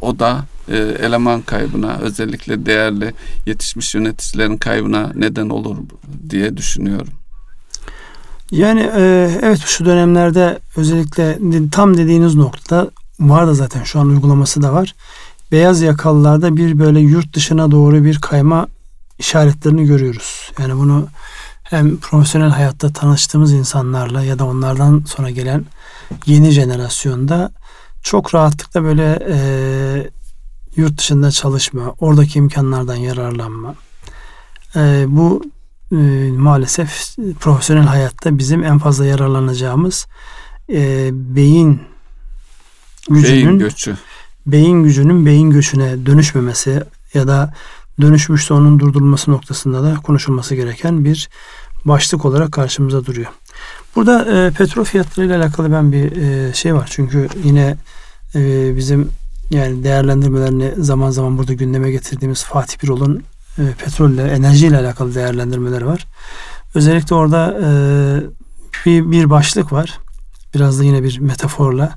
o 0.00 0.18
da 0.18 0.44
e, 0.68 0.76
eleman 0.76 1.40
kaybına 1.40 1.96
özellikle 1.96 2.66
değerli 2.66 3.14
yetişmiş 3.46 3.94
yöneticilerin 3.94 4.56
kaybına 4.56 5.12
neden 5.14 5.48
olur 5.48 5.76
diye 6.30 6.56
düşünüyorum. 6.56 7.12
Yani 8.50 8.90
e, 8.96 9.30
evet 9.42 9.58
şu 9.58 9.84
dönemlerde 9.84 10.58
özellikle 10.76 11.38
tam 11.70 11.96
dediğiniz 11.96 12.34
noktada 12.34 12.90
var 13.20 13.46
da 13.46 13.54
zaten 13.54 13.82
şu 13.82 14.00
an 14.00 14.08
uygulaması 14.08 14.62
da 14.62 14.72
var. 14.72 14.94
Beyaz 15.52 15.80
yakalılarda 15.80 16.56
bir 16.56 16.78
böyle 16.78 17.00
yurt 17.00 17.34
dışına 17.34 17.70
doğru 17.70 18.04
bir 18.04 18.18
kayma 18.18 18.66
işaretlerini 19.18 19.84
görüyoruz. 19.84 20.50
Yani 20.58 20.76
bunu 20.76 21.08
hem 21.62 21.96
profesyonel 21.96 22.50
hayatta 22.50 22.92
tanıştığımız 22.92 23.52
insanlarla 23.52 24.24
ya 24.24 24.38
da 24.38 24.44
onlardan 24.44 25.04
sonra 25.06 25.30
gelen 25.30 25.64
yeni 26.26 26.50
jenerasyonda 26.50 27.52
çok 28.02 28.34
rahatlıkla 28.34 28.82
böyle 28.82 29.18
e, 29.28 29.36
yurt 30.76 30.98
dışında 30.98 31.30
çalışma, 31.30 31.94
oradaki 32.00 32.38
imkanlardan 32.38 32.96
yararlanma. 32.96 33.74
E, 34.76 35.04
bu 35.08 35.42
e, 35.92 35.96
maalesef 36.36 37.16
profesyonel 37.40 37.86
hayatta 37.86 38.38
bizim 38.38 38.64
en 38.64 38.78
fazla 38.78 39.06
yararlanacağımız 39.06 40.06
e, 40.70 41.10
beyin 41.12 41.80
gücünün 43.10 43.46
beyin 43.46 43.58
göçü. 43.58 43.96
Beyin 44.46 44.82
gücünün 44.82 45.26
beyin 45.26 45.50
göçüne 45.50 46.06
dönüşmemesi 46.06 46.82
ya 47.14 47.28
da 47.28 47.54
dönüşmüşse 48.00 48.54
onun 48.54 48.80
durdurulması 48.80 49.30
noktasında 49.30 49.82
da 49.82 49.94
konuşulması 49.94 50.54
gereken 50.54 51.04
bir 51.04 51.28
başlık 51.84 52.24
olarak 52.24 52.52
karşımıza 52.52 53.04
duruyor. 53.04 53.30
Burada 53.96 54.46
e, 54.46 54.50
petrol 54.50 54.84
fiyatlarıyla 54.84 55.38
alakalı 55.38 55.72
ben 55.72 55.92
bir 55.92 56.16
e, 56.16 56.52
şey 56.52 56.74
var. 56.74 56.88
Çünkü 56.92 57.28
yine 57.44 57.76
e, 58.34 58.72
bizim 58.76 59.10
yani 59.52 59.84
değerlendirmelerini 59.84 60.72
zaman 60.84 61.10
zaman 61.10 61.38
burada 61.38 61.52
gündeme 61.52 61.90
getirdiğimiz 61.90 62.44
Fatih 62.44 62.82
Birol'un 62.82 63.24
e, 63.58 63.62
petrolle, 63.78 64.22
enerjiyle 64.22 64.78
alakalı 64.78 65.14
değerlendirmeleri 65.14 65.86
var. 65.86 66.06
Özellikle 66.74 67.14
orada 67.14 67.58
e, 67.62 67.70
bir, 68.86 69.10
bir 69.10 69.30
başlık 69.30 69.72
var. 69.72 69.98
Biraz 70.54 70.78
da 70.78 70.84
yine 70.84 71.02
bir 71.02 71.18
metaforla. 71.18 71.92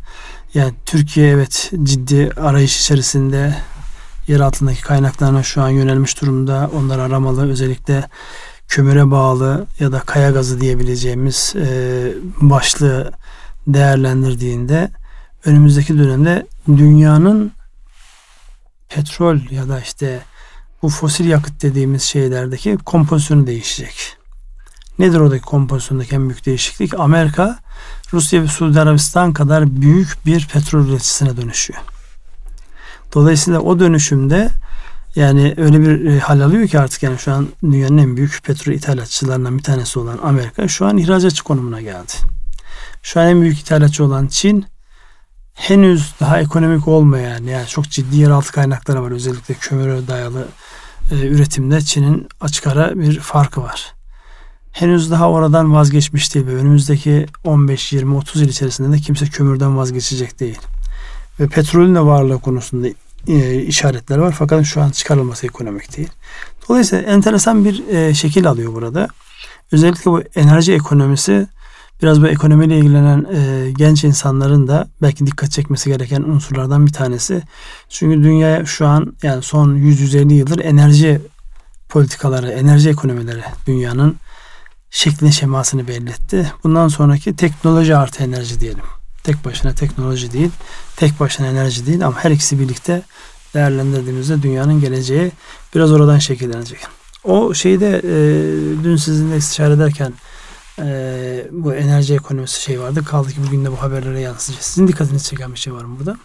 Yani 0.53 0.73
Türkiye 0.85 1.29
evet 1.29 1.71
ciddi 1.83 2.29
arayış 2.37 2.79
içerisinde 2.81 3.55
yer 4.27 4.39
altındaki 4.39 4.81
kaynaklarına 4.81 5.43
şu 5.43 5.61
an 5.61 5.69
yönelmiş 5.69 6.21
durumda. 6.21 6.69
Onları 6.75 7.01
aramalı. 7.01 7.49
Özellikle 7.51 8.09
kömüre 8.67 9.11
bağlı 9.11 9.65
ya 9.79 9.91
da 9.91 9.99
kaya 9.99 10.31
gazı 10.31 10.61
diyebileceğimiz 10.61 11.53
e, 11.55 11.67
başlığı 12.41 13.11
değerlendirdiğinde 13.67 14.91
önümüzdeki 15.45 15.97
dönemde 15.97 16.45
dünyanın 16.67 17.51
petrol 18.89 19.39
ya 19.51 19.69
da 19.69 19.81
işte 19.81 20.21
bu 20.81 20.89
fosil 20.89 21.25
yakıt 21.25 21.61
dediğimiz 21.61 22.03
şeylerdeki 22.03 22.77
kompozisyonu 22.85 23.47
değişecek. 23.47 24.17
Nedir 24.99 25.19
oradaki 25.19 25.41
kompozisyondaki 25.41 26.15
en 26.15 26.29
büyük 26.29 26.45
değişiklik? 26.45 26.99
Amerika, 26.99 27.59
Rusya 28.13 28.41
ve 28.41 28.47
Suudi 28.47 28.79
Arabistan 28.79 29.33
kadar 29.33 29.81
büyük 29.81 30.25
bir 30.25 30.47
petrol 30.47 30.87
üreticisine 30.87 31.37
dönüşüyor. 31.37 31.79
Dolayısıyla 33.13 33.59
o 33.59 33.79
dönüşümde 33.79 34.49
yani 35.15 35.53
öyle 35.57 35.81
bir 35.81 36.05
e, 36.05 36.19
hal 36.19 36.41
alıyor 36.41 36.67
ki 36.67 36.79
artık 36.79 37.03
yani 37.03 37.19
şu 37.19 37.33
an 37.33 37.47
dünyanın 37.63 37.97
en 37.97 38.17
büyük 38.17 38.43
petrol 38.43 38.73
ithalatçılarından 38.73 39.57
bir 39.57 39.63
tanesi 39.63 39.99
olan 39.99 40.19
Amerika 40.23 40.67
şu 40.67 40.85
an 40.85 40.97
ihracatçı 40.97 41.43
konumuna 41.43 41.81
geldi. 41.81 42.13
Şu 43.01 43.19
an 43.19 43.27
en 43.27 43.41
büyük 43.41 43.59
ithalatçı 43.59 44.03
olan 44.03 44.27
Çin 44.27 44.65
henüz 45.55 46.13
daha 46.19 46.39
ekonomik 46.39 46.87
olmayan 46.87 47.43
yani 47.43 47.67
çok 47.67 47.89
ciddi 47.89 48.17
yeraltı 48.17 48.51
kaynakları 48.51 49.03
var. 49.03 49.11
Özellikle 49.11 49.53
kömüre 49.53 50.07
dayalı 50.07 50.47
e, 51.11 51.15
üretimde 51.15 51.81
Çin'in 51.81 52.27
açık 52.41 52.67
ara 52.67 52.99
bir 52.99 53.19
farkı 53.19 53.61
var. 53.61 53.93
Henüz 54.71 55.11
daha 55.11 55.29
oradan 55.29 55.73
vazgeçmiş 55.73 56.35
değil 56.35 56.47
ve 56.47 56.55
önümüzdeki 56.55 57.25
15, 57.43 57.93
20, 57.93 58.15
30 58.15 58.41
yıl 58.41 58.49
içerisinde 58.49 58.97
de 58.97 59.01
kimse 59.01 59.25
kömürden 59.25 59.77
vazgeçecek 59.77 60.39
değil. 60.39 60.59
Ve 61.39 61.47
petrolün 61.47 61.95
de 61.95 61.99
varlığı 61.99 62.39
konusunda 62.39 62.87
e, 63.27 63.61
işaretler 63.61 64.17
var 64.17 64.35
fakat 64.37 64.65
şu 64.65 64.81
an 64.81 64.89
çıkarılması 64.89 65.45
ekonomik 65.45 65.97
değil. 65.97 66.09
Dolayısıyla 66.69 67.11
enteresan 67.11 67.65
bir 67.65 67.87
e, 67.87 68.13
şekil 68.13 68.47
alıyor 68.47 68.73
burada. 68.73 69.07
Özellikle 69.71 70.11
bu 70.11 70.21
enerji 70.35 70.73
ekonomisi 70.73 71.47
biraz 72.01 72.21
bu 72.21 72.27
ekonomiyle 72.27 72.77
ilgilenen 72.77 73.25
e, 73.33 73.71
genç 73.71 74.03
insanların 74.03 74.67
da 74.67 74.87
belki 75.01 75.27
dikkat 75.27 75.51
çekmesi 75.51 75.89
gereken 75.89 76.21
unsurlardan 76.21 76.87
bir 76.87 76.93
tanesi. 76.93 77.41
Çünkü 77.89 78.23
dünya 78.23 78.65
şu 78.65 78.87
an 78.87 79.15
yani 79.23 79.41
son 79.41 79.75
100-150 79.75 80.33
yıldır 80.33 80.59
enerji 80.59 81.21
politikaları, 81.89 82.51
enerji 82.51 82.89
ekonomileri 82.89 83.41
dünyanın 83.67 84.15
şeklini 84.89 85.33
şemasını 85.33 85.87
belli. 85.87 86.11
Bundan 86.63 86.87
sonraki 86.87 87.35
teknoloji 87.35 87.95
artı 87.95 88.23
enerji 88.23 88.59
diyelim. 88.59 88.83
Tek 89.23 89.45
başına 89.45 89.73
teknoloji 89.73 90.33
değil, 90.33 90.51
tek 90.95 91.19
başına 91.19 91.47
enerji 91.47 91.85
değil 91.85 92.05
ama 92.05 92.23
her 92.23 92.31
ikisi 92.31 92.59
birlikte 92.59 93.01
değerlendirdiğimizde 93.53 94.41
dünyanın 94.41 94.81
geleceği 94.81 95.31
biraz 95.75 95.91
oradan 95.91 96.19
şekillenecek. 96.19 96.79
O 97.23 97.53
şeyde 97.53 97.97
e, 97.97 98.13
dün 98.83 98.95
sizinle 98.95 99.37
istişare 99.37 99.73
ederken 99.73 100.13
e, 100.79 101.47
bu 101.51 101.73
enerji 101.73 102.13
ekonomisi 102.13 102.61
şey 102.61 102.79
vardı. 102.79 103.03
Kaldı 103.05 103.29
ki 103.29 103.37
bugün 103.47 103.65
de 103.65 103.71
bu 103.71 103.81
haberlere 103.81 104.19
yansıyacak. 104.19 104.63
Sizin 104.63 104.87
dikkatinizi 104.87 105.29
çeken 105.29 105.53
bir 105.53 105.59
şey 105.59 105.73
var 105.73 105.83
mı 105.83 105.97
burada? 105.99 106.17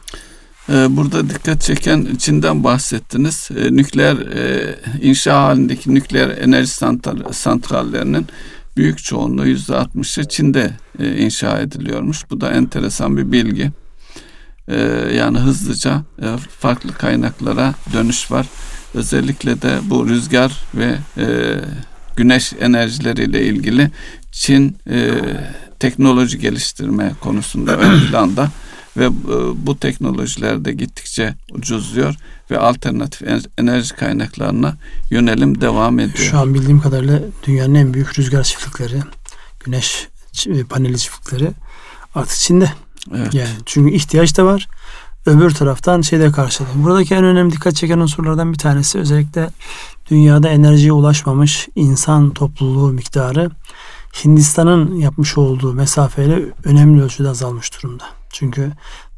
E, 0.69 0.97
burada 0.97 1.31
dikkat 1.31 1.63
çeken 1.63 2.17
Çin'den 2.19 2.65
bahsettiniz. 2.65 3.49
E, 3.57 3.77
nükleer 3.77 4.17
e, 4.17 4.77
inşa 5.03 5.43
halindeki 5.43 5.95
nükleer 5.95 6.29
enerji 6.29 6.71
santral, 6.71 7.33
santrallerinin 7.33 8.27
büyük 8.77 8.99
çoğunluğu 8.99 9.47
yüzde 9.47 9.73
60'ı 9.73 10.29
Çin'de 10.29 10.71
inşa 10.99 11.59
ediliyormuş. 11.59 12.31
Bu 12.31 12.41
da 12.41 12.51
enteresan 12.51 13.17
bir 13.17 13.33
bilgi. 13.33 13.71
Yani 15.15 15.39
hızlıca 15.39 16.03
farklı 16.59 16.93
kaynaklara 16.93 17.75
dönüş 17.93 18.31
var. 18.31 18.47
Özellikle 18.95 19.63
de 19.63 19.79
bu 19.83 20.09
rüzgar 20.09 20.53
ve 20.75 20.99
güneş 22.17 22.53
enerjileriyle 22.61 23.47
ilgili 23.47 23.91
Çin 24.33 24.77
e, 24.91 25.11
teknoloji 25.79 26.39
geliştirme 26.39 27.13
konusunda 27.21 27.77
ön 27.77 28.01
planda 28.11 28.51
ve 28.97 29.05
e, 29.05 29.11
bu 29.67 29.79
teknolojiler 29.79 30.65
de 30.65 30.73
gittikçe 30.73 31.35
ucuzluyor 31.53 32.15
ve 32.51 32.59
alternatif 32.59 33.29
enerji 33.59 33.95
kaynaklarına 33.95 34.77
yönelim 35.11 35.61
devam 35.61 35.99
ediyor. 35.99 36.29
Şu 36.31 36.39
an 36.39 36.55
bildiğim 36.55 36.81
kadarıyla 36.81 37.21
dünyanın 37.47 37.75
en 37.75 37.95
büyük 37.95 38.19
rüzgar 38.19 38.43
çiftlikleri, 38.43 39.03
güneş 39.65 40.09
e, 40.47 40.65
paneli 40.65 40.99
çiftlikleri 40.99 41.51
artık 42.15 42.39
Çin'de. 42.39 42.73
Evet. 43.15 43.35
Yani 43.35 43.51
çünkü 43.67 43.95
ihtiyaç 43.95 44.37
da 44.37 44.45
var. 44.45 44.69
Öbür 45.27 45.51
taraftan 45.51 46.01
şeyde 46.01 46.33
karşılıyor. 46.33 46.75
Buradaki 46.75 47.15
en 47.15 47.25
önemli 47.25 47.53
dikkat 47.53 47.77
çeken 47.77 47.99
unsurlardan 47.99 48.53
bir 48.53 48.59
tanesi 48.59 48.99
özellikle 48.99 49.51
dünyada 50.11 50.49
enerjiye 50.49 50.93
ulaşmamış 50.93 51.69
insan 51.77 52.31
topluluğu 52.31 52.93
miktarı 52.93 53.51
Hindistan'ın 54.25 54.95
yapmış 54.95 55.39
olduğu 55.39 55.75
mesafeyle 55.75 56.45
önemli 56.65 57.03
ölçüde 57.03 57.29
azalmış 57.29 57.83
durumda. 57.83 58.05
Çünkü 58.33 58.73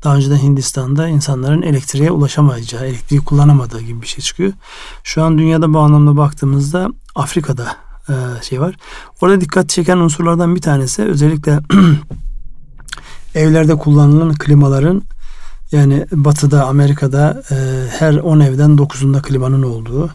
daha 0.04 0.16
önceden 0.16 0.36
Hindistan'da 0.36 1.08
insanların 1.08 1.62
elektriğe 1.62 2.10
ulaşamayacağı, 2.10 2.86
elektriği 2.86 3.20
kullanamadığı 3.20 3.80
gibi 3.80 4.02
bir 4.02 4.06
şey 4.06 4.24
çıkıyor. 4.24 4.52
Şu 5.04 5.22
an 5.22 5.38
dünyada 5.38 5.74
bu 5.74 5.78
anlamda 5.78 6.16
baktığımızda 6.16 6.88
Afrika'da 7.14 7.76
e, 8.08 8.42
şey 8.42 8.60
var. 8.60 8.74
Orada 9.20 9.40
dikkat 9.40 9.68
çeken 9.68 9.96
unsurlardan 9.96 10.54
bir 10.56 10.60
tanesi 10.60 11.02
özellikle 11.02 11.60
evlerde 13.34 13.74
kullanılan 13.74 14.34
klimaların 14.34 15.02
yani 15.72 16.06
batıda 16.12 16.66
Amerika'da 16.66 17.42
e, 17.50 17.56
her 17.98 18.14
10 18.14 18.40
evden 18.40 18.70
9'unda 18.70 19.22
klimanın 19.22 19.62
olduğu 19.62 20.10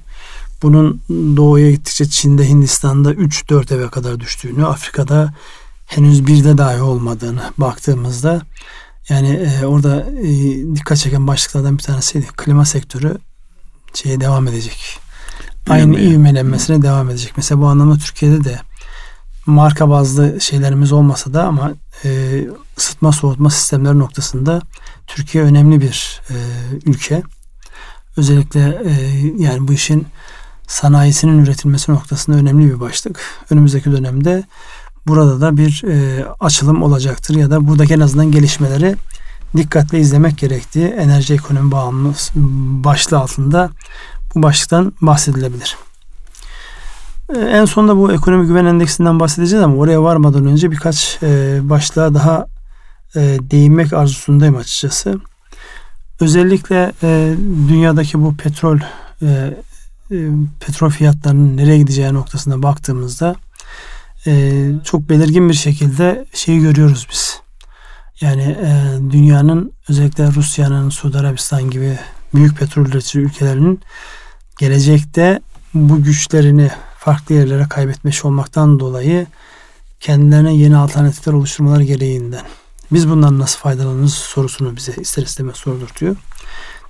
bunun 0.63 1.01
doğuya 1.09 1.71
gittikçe 1.71 2.09
Çin'de, 2.09 2.49
Hindistan'da 2.49 3.13
3-4 3.13 3.75
eve 3.75 3.89
kadar 3.89 4.19
düştüğünü, 4.19 4.65
Afrika'da 4.65 5.33
henüz 5.85 6.27
birde 6.27 6.57
dahi 6.57 6.81
olmadığını 6.81 7.41
baktığımızda 7.57 8.41
Yani 9.09 9.29
e, 9.29 9.65
orada 9.65 10.05
e, 10.21 10.29
dikkat 10.75 10.97
çeken 10.97 11.27
başlıklardan 11.27 11.77
bir 11.77 11.83
tanesiydi. 11.83 12.25
Klima 12.37 12.65
sektörü 12.65 13.17
şeye 13.93 14.21
devam 14.21 14.47
edecek. 14.47 14.99
Aynı 15.69 15.99
ivmelenmesine 15.99 16.81
devam 16.81 17.09
edecek. 17.09 17.33
Mesela 17.37 17.61
bu 17.61 17.67
anlamda 17.67 17.97
Türkiye'de 17.97 18.43
de 18.43 18.59
marka 19.45 19.89
bazlı 19.89 20.41
şeylerimiz 20.41 20.91
olmasa 20.91 21.33
da 21.33 21.43
ama 21.43 21.73
e, 22.05 22.41
ısıtma 22.77 23.11
soğutma 23.11 23.49
sistemleri 23.49 23.99
noktasında 23.99 24.61
Türkiye 25.07 25.43
önemli 25.43 25.81
bir 25.81 26.21
e, 26.29 26.35
ülke. 26.85 27.23
Özellikle 28.17 28.81
e, 28.85 28.91
yani 29.37 29.67
bu 29.67 29.73
işin 29.73 30.07
sanayisinin 30.67 31.43
üretilmesi 31.43 31.91
noktasında 31.91 32.37
önemli 32.37 32.73
bir 32.73 32.79
başlık. 32.79 33.19
Önümüzdeki 33.49 33.91
dönemde 33.91 34.43
burada 35.07 35.41
da 35.41 35.57
bir 35.57 35.83
e, 35.87 36.25
açılım 36.39 36.83
olacaktır 36.83 37.35
ya 37.35 37.51
da 37.51 37.67
buradaki 37.67 37.93
en 37.93 37.99
azından 37.99 38.31
gelişmeleri 38.31 38.95
dikkatle 39.57 39.99
izlemek 39.99 40.37
gerektiği 40.37 40.87
enerji 40.87 41.33
ekonomi 41.33 41.71
bağımlı 41.71 42.13
başlığı 42.83 43.17
altında 43.17 43.69
bu 44.35 44.43
başlıktan 44.43 44.93
bahsedilebilir. 45.01 45.77
E, 47.35 47.39
en 47.39 47.65
sonunda 47.65 47.97
bu 47.97 48.11
ekonomi 48.11 48.47
güven 48.47 48.65
endeksinden 48.65 49.19
bahsedeceğiz 49.19 49.63
ama 49.63 49.75
oraya 49.75 50.03
varmadan 50.03 50.45
önce 50.45 50.71
birkaç 50.71 51.19
e, 51.23 51.59
başlığa 51.69 52.13
daha 52.13 52.45
e, 53.15 53.19
değinmek 53.41 53.93
arzusundayım 53.93 54.57
açıkçası. 54.57 55.19
Özellikle 56.19 56.91
e, 57.03 57.35
dünyadaki 57.67 58.21
bu 58.21 58.37
petrol 58.37 58.77
e, 59.21 59.57
e, 60.11 60.17
petrol 60.59 60.89
fiyatlarının 60.89 61.57
nereye 61.57 61.77
gideceği 61.77 62.13
noktasına 62.13 62.63
baktığımızda 62.63 63.35
e, 64.27 64.63
çok 64.83 65.09
belirgin 65.09 65.49
bir 65.49 65.53
şekilde 65.53 66.25
şeyi 66.33 66.59
görüyoruz 66.61 67.07
biz. 67.11 67.41
Yani 68.21 68.41
e, 68.43 68.97
dünyanın 69.11 69.71
özellikle 69.89 70.27
Rusya'nın, 70.27 70.89
Suudi 70.89 71.17
Arabistan 71.17 71.69
gibi 71.69 71.99
büyük 72.33 72.57
petrol 72.57 72.85
üretici 72.85 73.23
ülkelerinin 73.25 73.81
gelecekte 74.59 75.39
bu 75.73 76.03
güçlerini 76.03 76.69
farklı 76.99 77.35
yerlere 77.35 77.67
kaybetmiş 77.69 78.25
olmaktan 78.25 78.79
dolayı 78.79 79.27
kendilerine 79.99 80.55
yeni 80.55 80.77
alternatifler 80.77 81.33
oluşturmaları 81.33 81.83
gereğinden 81.83 82.43
biz 82.91 83.09
bundan 83.09 83.39
nasıl 83.39 83.59
faydalanırız 83.59 84.13
sorusunu 84.13 84.75
bize 84.75 84.93
ister 85.01 85.23
istemez 85.23 85.55
sordurtuyor. 85.55 86.15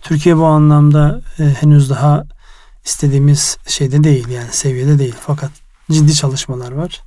Türkiye 0.02 0.38
bu 0.38 0.46
anlamda 0.46 1.22
e, 1.40 1.44
henüz 1.44 1.90
daha 1.90 2.24
istediğimiz 2.88 3.58
şeyde 3.68 4.04
değil 4.04 4.28
yani 4.28 4.52
seviyede 4.52 5.00
değil 5.00 5.16
fakat 5.20 5.52
ciddi 5.92 6.14
çalışmalar 6.14 6.72
var. 6.72 7.04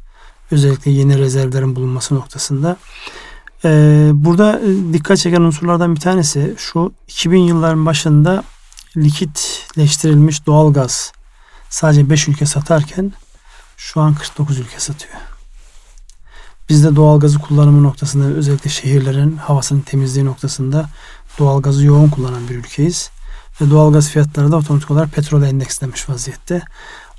Özellikle 0.51 0.91
yeni 0.91 1.19
rezervlerin 1.19 1.77
bulunması 1.77 2.15
noktasında. 2.15 2.77
Ee, 3.65 4.11
burada 4.15 4.61
e, 4.61 4.93
dikkat 4.93 5.19
çeken 5.19 5.41
unsurlardan 5.41 5.95
bir 5.95 6.01
tanesi 6.01 6.55
şu 6.59 6.93
2000 7.09 7.39
yılların 7.39 7.87
başında 7.87 8.45
likitleştirilmiş 8.97 10.47
doğal 10.47 10.73
gaz 10.73 11.13
sadece 11.71 12.11
5 12.11 12.29
ülke 12.29 12.47
satarken 12.47 13.13
şu 13.77 14.01
an 14.01 14.15
49 14.15 14.59
ülke 14.59 14.81
satıyor. 14.81 15.15
Biz 16.69 16.85
de 16.85 16.97
doğalgazı 16.97 17.39
kullanımı 17.39 17.83
noktasında 17.83 18.25
özellikle 18.25 18.71
şehirlerin 18.71 19.37
havasının 19.37 19.81
temizliği 19.81 20.27
noktasında 20.27 20.89
doğalgazı 21.39 21.85
yoğun 21.85 22.09
kullanan 22.09 22.49
bir 22.49 22.57
ülkeyiz. 22.57 23.11
Ve 23.61 23.71
doğalgaz 23.71 24.11
fiyatları 24.11 24.53
da 24.53 24.57
otomatik 24.57 24.91
olarak 24.91 25.13
petrol 25.13 25.43
endekslenmiş 25.43 26.09
vaziyette. 26.09 26.63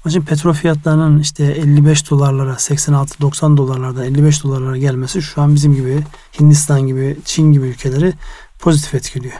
Onun 0.05 0.11
için 0.11 0.21
petrol 0.21 0.53
fiyatlarının 0.53 1.19
işte 1.19 1.43
55 1.43 2.09
dolarlara, 2.09 2.53
86-90 2.53 3.57
dolarlardan 3.57 4.03
55 4.03 4.43
dolarlara 4.43 4.77
gelmesi 4.77 5.21
şu 5.21 5.41
an 5.41 5.55
bizim 5.55 5.75
gibi 5.75 6.03
Hindistan 6.39 6.81
gibi, 6.81 7.17
Çin 7.25 7.51
gibi 7.51 7.67
ülkeleri 7.67 8.13
pozitif 8.59 8.93
etkiliyor. 8.93 9.35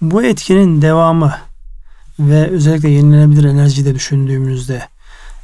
Bu 0.00 0.22
etkinin 0.22 0.82
devamı 0.82 1.34
ve 2.18 2.50
özellikle 2.50 2.88
yenilenebilir 2.90 3.44
enerjiyi 3.44 3.86
de 3.86 3.94
düşündüğümüzde 3.94 4.82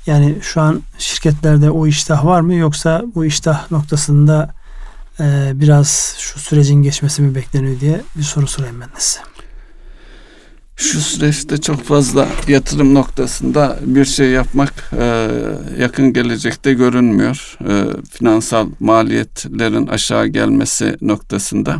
yani 0.07 0.39
şu 0.43 0.61
an 0.61 0.83
şirketlerde 0.99 1.71
o 1.71 1.87
iştah 1.87 2.25
var 2.25 2.41
mı 2.41 2.55
yoksa 2.55 3.03
bu 3.15 3.25
iştah 3.25 3.71
noktasında 3.71 4.55
e, 5.21 5.53
biraz 5.55 6.17
şu 6.19 6.39
sürecin 6.39 6.83
geçmesi 6.83 7.23
mi 7.23 7.35
bekleniyor 7.35 7.81
diye 7.81 8.01
bir 8.17 8.23
soru 8.23 8.47
sorayım 8.47 8.81
ben 8.81 8.89
size. 8.99 9.34
Şu 10.77 11.01
süreçte 11.01 11.57
çok 11.57 11.83
fazla 11.83 12.29
yatırım 12.49 12.95
noktasında 12.95 13.79
bir 13.83 14.05
şey 14.05 14.31
yapmak 14.31 14.91
e, 14.99 15.29
yakın 15.79 16.13
gelecekte 16.13 16.75
görünmüyor. 16.75 17.59
E, 17.69 18.03
finansal 18.11 18.69
maliyetlerin 18.81 19.87
aşağı 19.87 20.27
gelmesi 20.27 20.97
noktasında. 21.01 21.77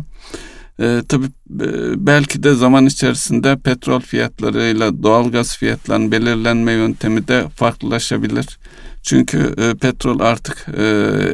E, 0.79 1.01
tabii 1.09 1.25
e, 1.25 2.05
belki 2.07 2.43
de 2.43 2.53
zaman 2.53 2.85
içerisinde 2.85 3.57
petrol 3.57 3.99
fiyatlarıyla 3.99 5.03
doğal 5.03 5.31
gaz 5.31 5.57
fiyatlarının 5.57 6.11
belirlenme 6.11 6.71
yöntemi 6.71 7.27
de 7.27 7.45
farklılaşabilir. 7.55 8.57
Çünkü 9.05 9.53
e, 9.57 9.73
petrol 9.73 10.19
artık 10.19 10.65
e, 10.77 10.83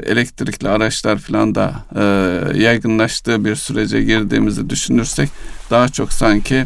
elektrikli 0.05 0.67
araçlar 0.67 1.17
falan 1.17 1.55
da 1.55 1.85
e, 1.95 2.03
yaygınlaştığı 2.59 3.45
bir 3.45 3.55
sürece 3.55 4.01
girdiğimizi 4.01 4.69
düşünürsek 4.69 5.29
daha 5.69 5.89
çok 5.89 6.13
sanki 6.13 6.65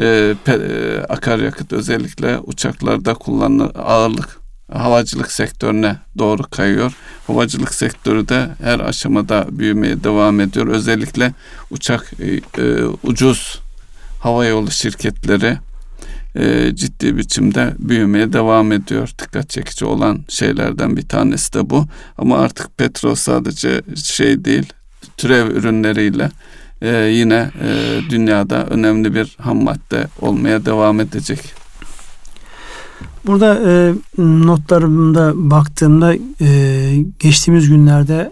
e, 0.00 0.34
pe, 0.44 0.52
e, 0.52 0.98
akaryakıt 1.08 1.72
özellikle 1.72 2.38
uçaklarda 2.38 3.14
kullanılan 3.14 3.72
ağırlık 3.74 4.40
havacılık 4.72 5.32
sektörüne 5.32 5.96
doğru 6.18 6.42
kayıyor. 6.42 6.92
Havacılık 7.26 7.74
sektörü 7.74 8.28
de 8.28 8.48
her 8.62 8.80
aşamada 8.80 9.46
büyümeye 9.50 10.04
devam 10.04 10.40
ediyor. 10.40 10.66
Özellikle 10.66 11.32
uçak 11.70 12.12
e, 12.20 12.62
e, 12.62 12.84
ucuz 13.02 13.60
hava 14.20 14.46
yolu 14.46 14.70
şirketleri 14.70 15.58
e, 16.34 16.76
ciddi 16.76 17.16
biçimde 17.16 17.74
büyümeye 17.78 18.32
devam 18.32 18.72
ediyor. 18.72 19.10
Dikkat 19.22 19.50
çekici 19.50 19.84
olan 19.84 20.20
şeylerden 20.28 20.96
bir 20.96 21.08
tanesi 21.08 21.52
de 21.52 21.70
bu. 21.70 21.86
Ama 22.18 22.38
artık 22.38 22.78
petrol 22.78 23.14
sadece 23.14 23.82
şey 24.04 24.44
değil, 24.44 24.72
türev 25.16 25.50
ürünleriyle 25.50 26.30
e, 26.82 26.96
yine 26.96 27.50
e, 27.62 28.00
dünyada 28.10 28.66
önemli 28.66 29.14
bir 29.14 29.36
ham 29.40 29.64
madde 29.64 30.06
olmaya 30.20 30.64
devam 30.64 31.00
edecek. 31.00 31.54
Burada 33.26 33.60
e, 33.70 33.94
notlarımda 34.18 35.32
baktığımda 35.34 36.14
e, 36.40 37.04
geçtiğimiz 37.18 37.68
günlerde 37.68 38.30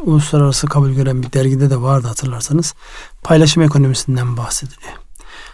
uluslararası 0.00 0.66
kabul 0.66 0.90
gören 0.90 1.22
bir 1.22 1.32
dergide 1.32 1.70
de 1.70 1.82
vardı 1.82 2.06
hatırlarsanız. 2.06 2.74
Paylaşım 3.22 3.62
ekonomisinden 3.62 4.36
bahsediliyor. 4.36 4.99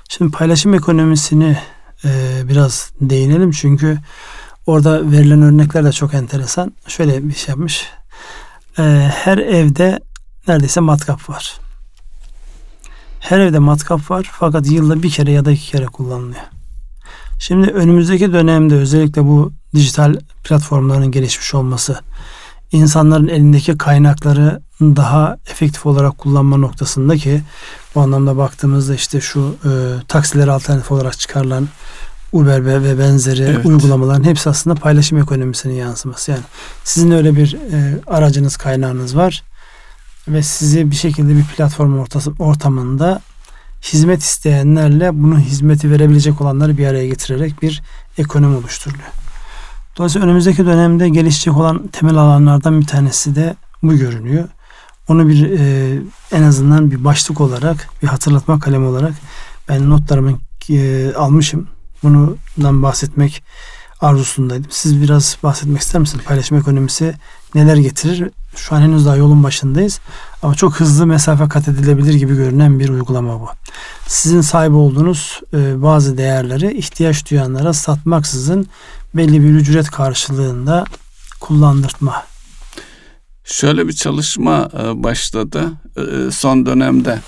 Şimdi 0.09 0.33
paylaşım 0.33 0.75
ekonomisini 0.75 1.59
e, 2.05 2.41
biraz 2.49 2.93
değinelim 3.01 3.51
çünkü 3.51 3.99
orada 4.67 5.11
verilen 5.11 5.43
örnekler 5.43 5.85
de 5.85 5.93
çok 5.93 6.15
enteresan. 6.15 6.73
Şöyle 6.89 7.29
bir 7.29 7.35
şey 7.35 7.53
yapmış. 7.53 7.87
E, 8.79 8.83
her 9.15 9.39
evde 9.39 10.01
neredeyse 10.49 10.81
matkap 10.81 11.31
var. 11.31 11.59
Her 13.21 13.39
evde 13.39 13.59
matkap 13.59 14.11
var 14.11 14.31
fakat 14.33 14.71
yılda 14.71 15.03
bir 15.03 15.11
kere 15.11 15.31
ya 15.31 15.45
da 15.45 15.53
iki 15.53 15.71
kere 15.71 15.87
kullanılıyor. 15.87 16.45
Şimdi 17.39 17.71
önümüzdeki 17.71 18.33
dönemde 18.33 18.75
özellikle 18.75 19.25
bu 19.25 19.53
dijital 19.75 20.17
platformların 20.45 21.11
gelişmiş 21.11 21.55
olması, 21.55 22.01
insanların 22.73 23.29
elindeki 23.29 23.79
kaynakları 23.79 24.61
daha 24.81 25.37
efektif 25.51 25.87
olarak 25.87 26.19
kullanma 26.19 26.57
noktasında 26.57 27.17
ki 27.17 27.43
bu 27.95 28.01
anlamda 28.01 28.37
baktığımızda 28.37 28.95
işte 28.95 29.21
şu 29.21 29.57
e, 29.65 29.71
taksiler 30.09 30.49
alternatif 30.49 30.93
olarak 30.93 31.19
çıkarılan 31.19 31.69
Uber 32.33 32.67
ve 32.67 32.99
benzeri 32.99 33.43
evet. 33.43 33.67
uygulamaların 33.67 34.25
hepsi 34.25 34.51
aslında 34.51 34.77
paylaşım 34.77 35.19
ekonomisinin 35.19 35.75
yansıması. 35.75 36.31
Yani 36.31 36.43
sizin 36.85 37.11
öyle 37.11 37.37
bir 37.37 37.55
e, 37.73 38.01
aracınız, 38.07 38.57
kaynağınız 38.57 39.17
var 39.17 39.43
ve 40.29 40.43
sizi 40.43 40.91
bir 40.91 40.97
şekilde 40.97 41.37
bir 41.37 41.45
platform 41.45 41.99
ortası, 41.99 42.33
ortamında 42.39 43.21
hizmet 43.83 44.23
isteyenlerle 44.23 45.11
bunu 45.15 45.39
hizmeti 45.39 45.91
verebilecek 45.91 46.41
olanları 46.41 46.79
bir 46.79 46.87
araya 46.87 47.07
getirerek 47.07 47.63
bir 47.63 47.83
ekonomi 48.19 48.57
oluşturuluyor. 48.57 49.09
Dolayısıyla 49.97 50.27
önümüzdeki 50.27 50.67
dönemde 50.67 51.09
gelişecek 51.09 51.57
olan 51.57 51.89
temel 51.89 52.17
alanlardan 52.17 52.81
bir 52.81 52.87
tanesi 52.87 53.37
de 53.37 53.57
bu 53.83 53.97
görünüyor. 53.97 54.49
Onu 55.09 55.29
bir 55.29 55.51
e, 55.51 55.99
en 56.33 56.43
azından 56.43 56.91
bir 56.91 57.05
başlık 57.05 57.41
olarak, 57.41 57.89
bir 58.03 58.09
hatırlatma 58.09 58.61
kalemi 58.61 58.87
olarak 58.87 59.15
ben 59.69 59.91
notlarımı 59.91 60.39
e, 60.71 61.13
almışım. 61.15 61.69
Bundan 62.03 62.83
bahsetmek 62.83 63.43
arzusundaydım. 64.01 64.71
Siz 64.71 65.03
biraz 65.03 65.37
bahsetmek 65.43 65.81
ister 65.81 66.01
misiniz? 66.01 66.25
Paylaşım 66.25 66.59
ekonomisi 66.59 67.15
neler 67.55 67.77
getirir? 67.77 68.31
Şu 68.57 68.75
an 68.75 68.81
henüz 68.81 69.07
daha 69.07 69.17
yolun 69.17 69.45
başındayız. 69.45 70.01
Ama 70.43 70.55
çok 70.55 70.81
hızlı 70.81 71.07
mesafe 71.07 71.49
kat 71.49 71.69
edilebilir 71.69 72.15
gibi 72.15 72.37
görünen 72.37 72.81
bir 72.81 72.89
uygulama 72.89 73.41
bu. 73.41 73.49
Sizin 74.07 74.41
sahip 74.41 74.73
olduğunuz 74.73 75.41
e, 75.55 75.83
bazı 75.83 76.19
değerleri 76.19 76.79
ihtiyaç 76.79 77.31
duyanlara 77.31 77.73
satmaksızın 77.73 78.67
belli 79.15 79.43
bir 79.43 79.49
ücret 79.49 79.91
karşılığında 79.91 80.85
kullandırtma 81.41 82.25
Şöyle 83.47 83.89
bir 83.89 83.93
çalışma 83.93 84.69
e, 84.75 85.03
başladı 85.03 85.73
e, 85.97 86.31
son 86.31 86.67
dönemde. 86.67 87.19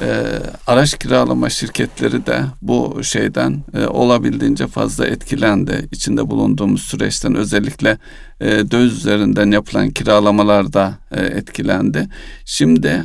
E, 0.00 0.24
araç 0.66 0.98
kiralama 0.98 1.50
şirketleri 1.50 2.26
de 2.26 2.44
bu 2.62 3.00
şeyden 3.02 3.64
olabildiğince 3.88 4.66
fazla 4.66 5.06
etkilendi. 5.06 5.88
İçinde 5.92 6.30
bulunduğumuz 6.30 6.82
süreçten 6.82 7.34
özellikle 7.34 7.98
döviz 8.40 8.92
üzerinden 8.92 9.50
yapılan 9.50 9.90
kiralamalar 9.90 10.72
da 10.72 10.94
etkilendi. 11.10 12.08
Şimdi 12.44 13.02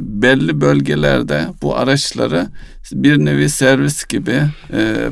belli 0.00 0.60
bölgelerde 0.60 1.46
bu 1.62 1.76
araçları 1.76 2.46
bir 2.92 3.24
nevi 3.24 3.50
servis 3.50 4.04
gibi 4.04 4.42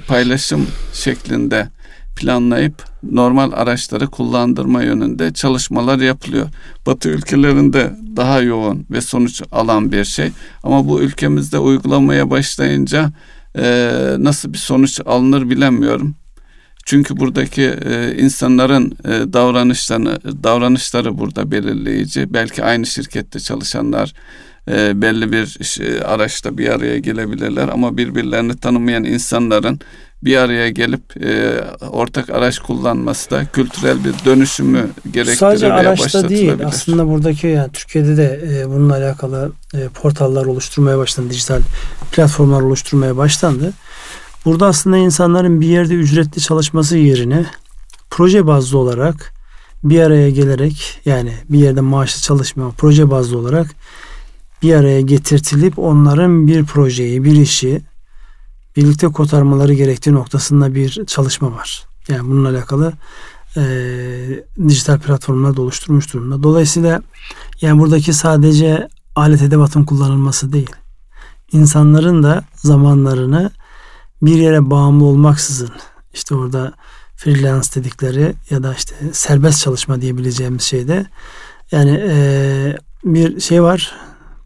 paylaşım 0.09 0.66
şeklinde 0.92 1.68
planlayıp 2.16 2.84
normal 3.02 3.52
araçları 3.52 4.06
kullandırma 4.06 4.82
yönünde 4.82 5.32
çalışmalar 5.32 5.98
yapılıyor. 5.98 6.48
Batı 6.86 7.08
ülkelerinde 7.08 7.92
daha 8.16 8.40
yoğun 8.40 8.86
ve 8.90 9.00
sonuç 9.00 9.42
alan 9.52 9.92
bir 9.92 10.04
şey. 10.04 10.30
Ama 10.62 10.88
bu 10.88 11.02
ülkemizde 11.02 11.58
uygulamaya 11.58 12.30
başlayınca 12.30 13.10
e, 13.58 13.90
nasıl 14.18 14.52
bir 14.52 14.58
sonuç 14.58 15.00
alınır 15.06 15.50
bilemiyorum. 15.50 16.16
Çünkü 16.86 17.16
buradaki 17.16 17.62
e, 17.62 18.16
insanların 18.18 18.98
e, 19.04 19.32
davranışlarını 19.32 20.18
davranışları 20.44 21.18
burada 21.18 21.50
belirleyici. 21.50 22.34
Belki 22.34 22.64
aynı 22.64 22.86
şirkette 22.86 23.40
çalışanlar 23.40 24.12
e, 24.68 25.02
belli 25.02 25.32
bir 25.32 25.58
e, 25.80 26.04
araçta 26.04 26.58
bir 26.58 26.68
araya 26.68 26.98
gelebilirler 26.98 27.68
ama 27.68 27.96
birbirlerini 27.96 28.56
tanımayan 28.56 29.04
insanların 29.04 29.80
bir 30.24 30.36
araya 30.36 30.68
gelip 30.68 31.24
e, 31.24 31.60
ortak 31.90 32.30
araç 32.30 32.58
kullanması 32.58 33.30
da 33.30 33.44
kültürel 33.44 34.04
bir 34.04 34.14
dönüşümü 34.24 34.88
gerektirir 35.10 35.36
Sadece 35.36 35.72
araçta 35.72 36.28
değil 36.28 36.52
aslında 36.64 37.08
buradaki 37.08 37.46
yani 37.46 37.72
Türkiye'de 37.72 38.16
de 38.16 38.40
e, 38.50 38.68
bununla 38.68 38.94
alakalı 38.94 39.52
e, 39.74 39.88
portallar 39.88 40.46
oluşturmaya 40.46 40.98
başlandı. 40.98 41.30
Dijital 41.30 41.60
platformlar 42.12 42.60
oluşturmaya 42.60 43.16
başlandı. 43.16 43.72
Burada 44.44 44.66
aslında 44.66 44.96
insanların 44.96 45.60
bir 45.60 45.66
yerde 45.66 45.94
ücretli 45.94 46.40
çalışması 46.40 46.96
yerine 46.96 47.46
proje 48.10 48.46
bazlı 48.46 48.78
olarak 48.78 49.32
bir 49.84 50.00
araya 50.00 50.30
gelerek 50.30 51.00
yani 51.04 51.32
bir 51.48 51.58
yerde 51.58 51.80
maaşlı 51.80 52.22
çalışmıyor 52.22 52.72
proje 52.78 53.10
bazlı 53.10 53.38
olarak 53.38 53.66
bir 54.62 54.74
araya 54.74 55.00
getirtilip 55.00 55.78
onların 55.78 56.46
bir 56.46 56.64
projeyi, 56.64 57.24
bir 57.24 57.32
işi 57.32 57.80
birlikte 58.76 59.06
kotarmaları 59.06 59.74
gerektiği 59.74 60.12
noktasında 60.12 60.74
bir 60.74 61.04
çalışma 61.06 61.52
var. 61.52 61.84
Yani 62.08 62.28
bununla 62.28 62.48
alakalı 62.48 62.92
e, 63.56 63.64
dijital 64.68 64.98
platformlar 64.98 65.56
da 65.56 65.62
oluşturmuş 65.62 66.14
durumda. 66.14 66.42
Dolayısıyla 66.42 67.02
yani 67.60 67.80
buradaki 67.80 68.12
sadece 68.12 68.88
alet 69.14 69.42
edevatın 69.42 69.84
kullanılması 69.84 70.52
değil. 70.52 70.70
İnsanların 71.52 72.22
da 72.22 72.44
zamanlarını 72.54 73.50
bir 74.22 74.38
yere 74.38 74.70
bağımlı 74.70 75.04
olmaksızın 75.04 75.70
işte 76.14 76.34
orada 76.34 76.72
freelance 77.16 77.68
dedikleri 77.74 78.34
ya 78.50 78.62
da 78.62 78.74
işte 78.74 78.94
serbest 79.12 79.60
çalışma 79.62 80.00
diyebileceğimiz 80.00 80.62
şeyde 80.62 81.06
yani 81.72 82.04
e, 82.08 82.76
bir 83.04 83.40
şey 83.40 83.62
var, 83.62 83.94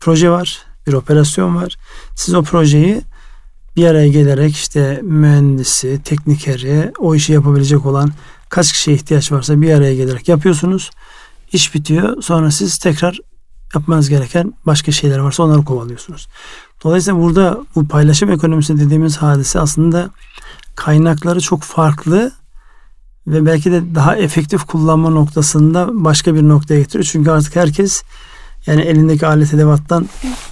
proje 0.00 0.30
var, 0.30 0.62
bir 0.86 0.92
operasyon 0.92 1.56
var. 1.56 1.76
Siz 2.16 2.34
o 2.34 2.42
projeyi 2.42 3.02
bir 3.80 3.86
araya 3.86 4.08
gelerek 4.08 4.56
işte 4.56 5.00
mühendisi, 5.02 6.00
teknikeri, 6.04 6.92
o 6.98 7.14
işi 7.14 7.32
yapabilecek 7.32 7.86
olan 7.86 8.12
kaç 8.48 8.72
kişiye 8.72 8.96
ihtiyaç 8.96 9.32
varsa 9.32 9.60
bir 9.60 9.74
araya 9.74 9.94
gelerek 9.94 10.28
yapıyorsunuz. 10.28 10.90
İş 11.52 11.74
bitiyor. 11.74 12.22
Sonra 12.22 12.50
siz 12.50 12.78
tekrar 12.78 13.18
yapmanız 13.74 14.08
gereken 14.08 14.52
başka 14.66 14.92
şeyler 14.92 15.18
varsa 15.18 15.42
onları 15.42 15.64
kovalıyorsunuz. 15.64 16.28
Dolayısıyla 16.84 17.20
burada 17.20 17.58
bu 17.74 17.88
paylaşım 17.88 18.30
ekonomisi 18.30 18.78
dediğimiz 18.78 19.16
hadise 19.16 19.60
aslında 19.60 20.10
kaynakları 20.76 21.40
çok 21.40 21.62
farklı 21.62 22.32
ve 23.26 23.46
belki 23.46 23.72
de 23.72 23.94
daha 23.94 24.16
efektif 24.16 24.64
kullanma 24.64 25.10
noktasında 25.10 25.88
başka 25.92 26.34
bir 26.34 26.42
noktaya 26.42 26.80
getiriyor. 26.80 27.08
Çünkü 27.12 27.30
artık 27.30 27.56
herkes 27.56 28.02
yani 28.66 28.80
elindeki 28.80 29.26
alet 29.26 29.54
edevattan 29.54 30.08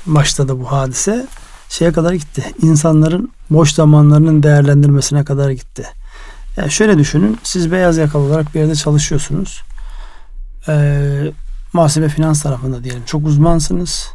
başladı 0.06 0.60
bu 0.60 0.72
hadise 0.72 1.26
şeye 1.68 1.92
kadar 1.92 2.12
gitti. 2.12 2.44
İnsanların 2.62 3.30
boş 3.50 3.72
zamanlarının 3.72 4.42
değerlendirmesine 4.42 5.24
kadar 5.24 5.50
gitti. 5.50 5.86
Yani 6.56 6.70
şöyle 6.70 6.98
düşünün. 6.98 7.38
Siz 7.42 7.72
beyaz 7.72 7.96
yakalı 7.96 8.22
olarak 8.22 8.54
bir 8.54 8.60
yerde 8.60 8.74
çalışıyorsunuz. 8.74 9.62
Ee, 10.68 11.32
muhasebe 11.72 12.08
finans 12.08 12.42
tarafında 12.42 12.84
diyelim. 12.84 13.02
Çok 13.06 13.26
uzmansınız. 13.26 14.08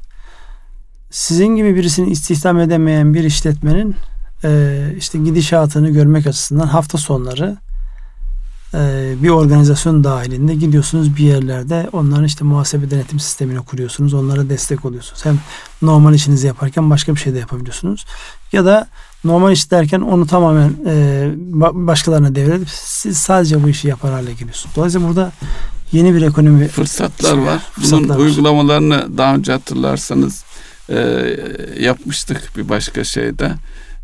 Sizin 1.11 1.47
gibi 1.47 1.75
birisini 1.75 2.09
istihdam 2.09 2.59
edemeyen 2.59 3.13
bir 3.13 3.23
işletmenin 3.23 3.95
e, 4.43 4.79
işte 4.97 5.19
gidişatını 5.19 5.89
görmek 5.89 6.27
açısından 6.27 6.67
hafta 6.67 6.97
sonları 6.97 7.57
bir 9.23 9.29
organizasyon 9.29 10.03
dahilinde 10.03 10.55
gidiyorsunuz 10.55 11.15
bir 11.15 11.23
yerlerde 11.23 11.89
onların 11.93 12.25
işte 12.25 12.45
muhasebe 12.45 12.91
denetim 12.91 13.19
sistemini 13.19 13.59
kuruyorsunuz. 13.59 14.13
Onlara 14.13 14.49
destek 14.49 14.85
oluyorsunuz. 14.85 15.25
Hem 15.25 15.39
normal 15.81 16.13
işinizi 16.13 16.47
yaparken 16.47 16.89
başka 16.89 17.15
bir 17.15 17.19
şey 17.19 17.33
de 17.33 17.39
yapabiliyorsunuz. 17.39 18.05
Ya 18.51 18.65
da 18.65 18.87
normal 19.23 19.51
iş 19.51 19.71
derken 19.71 20.01
onu 20.01 20.27
tamamen 20.27 20.73
e, 20.85 21.29
başkalarına 21.73 22.35
devredip 22.35 22.69
siz 22.69 23.17
sadece 23.17 23.63
bu 23.63 23.69
işi 23.69 23.87
yapar 23.87 24.11
hale 24.11 24.33
geliyorsunuz. 24.33 24.75
Dolayısıyla 24.75 25.07
burada 25.07 25.31
yeni 25.91 26.15
bir 26.15 26.21
ekonomi 26.21 26.67
fırsatlar 26.67 27.37
var. 27.37 27.61
Bunun 27.77 28.09
var. 28.09 28.15
uygulamalarını 28.15 29.17
daha 29.17 29.35
önce 29.35 29.51
hatırlarsanız 29.51 30.43
e, 30.89 30.97
yapmıştık 31.79 32.51
bir 32.57 32.69
başka 32.69 33.03
şeyde 33.03 33.51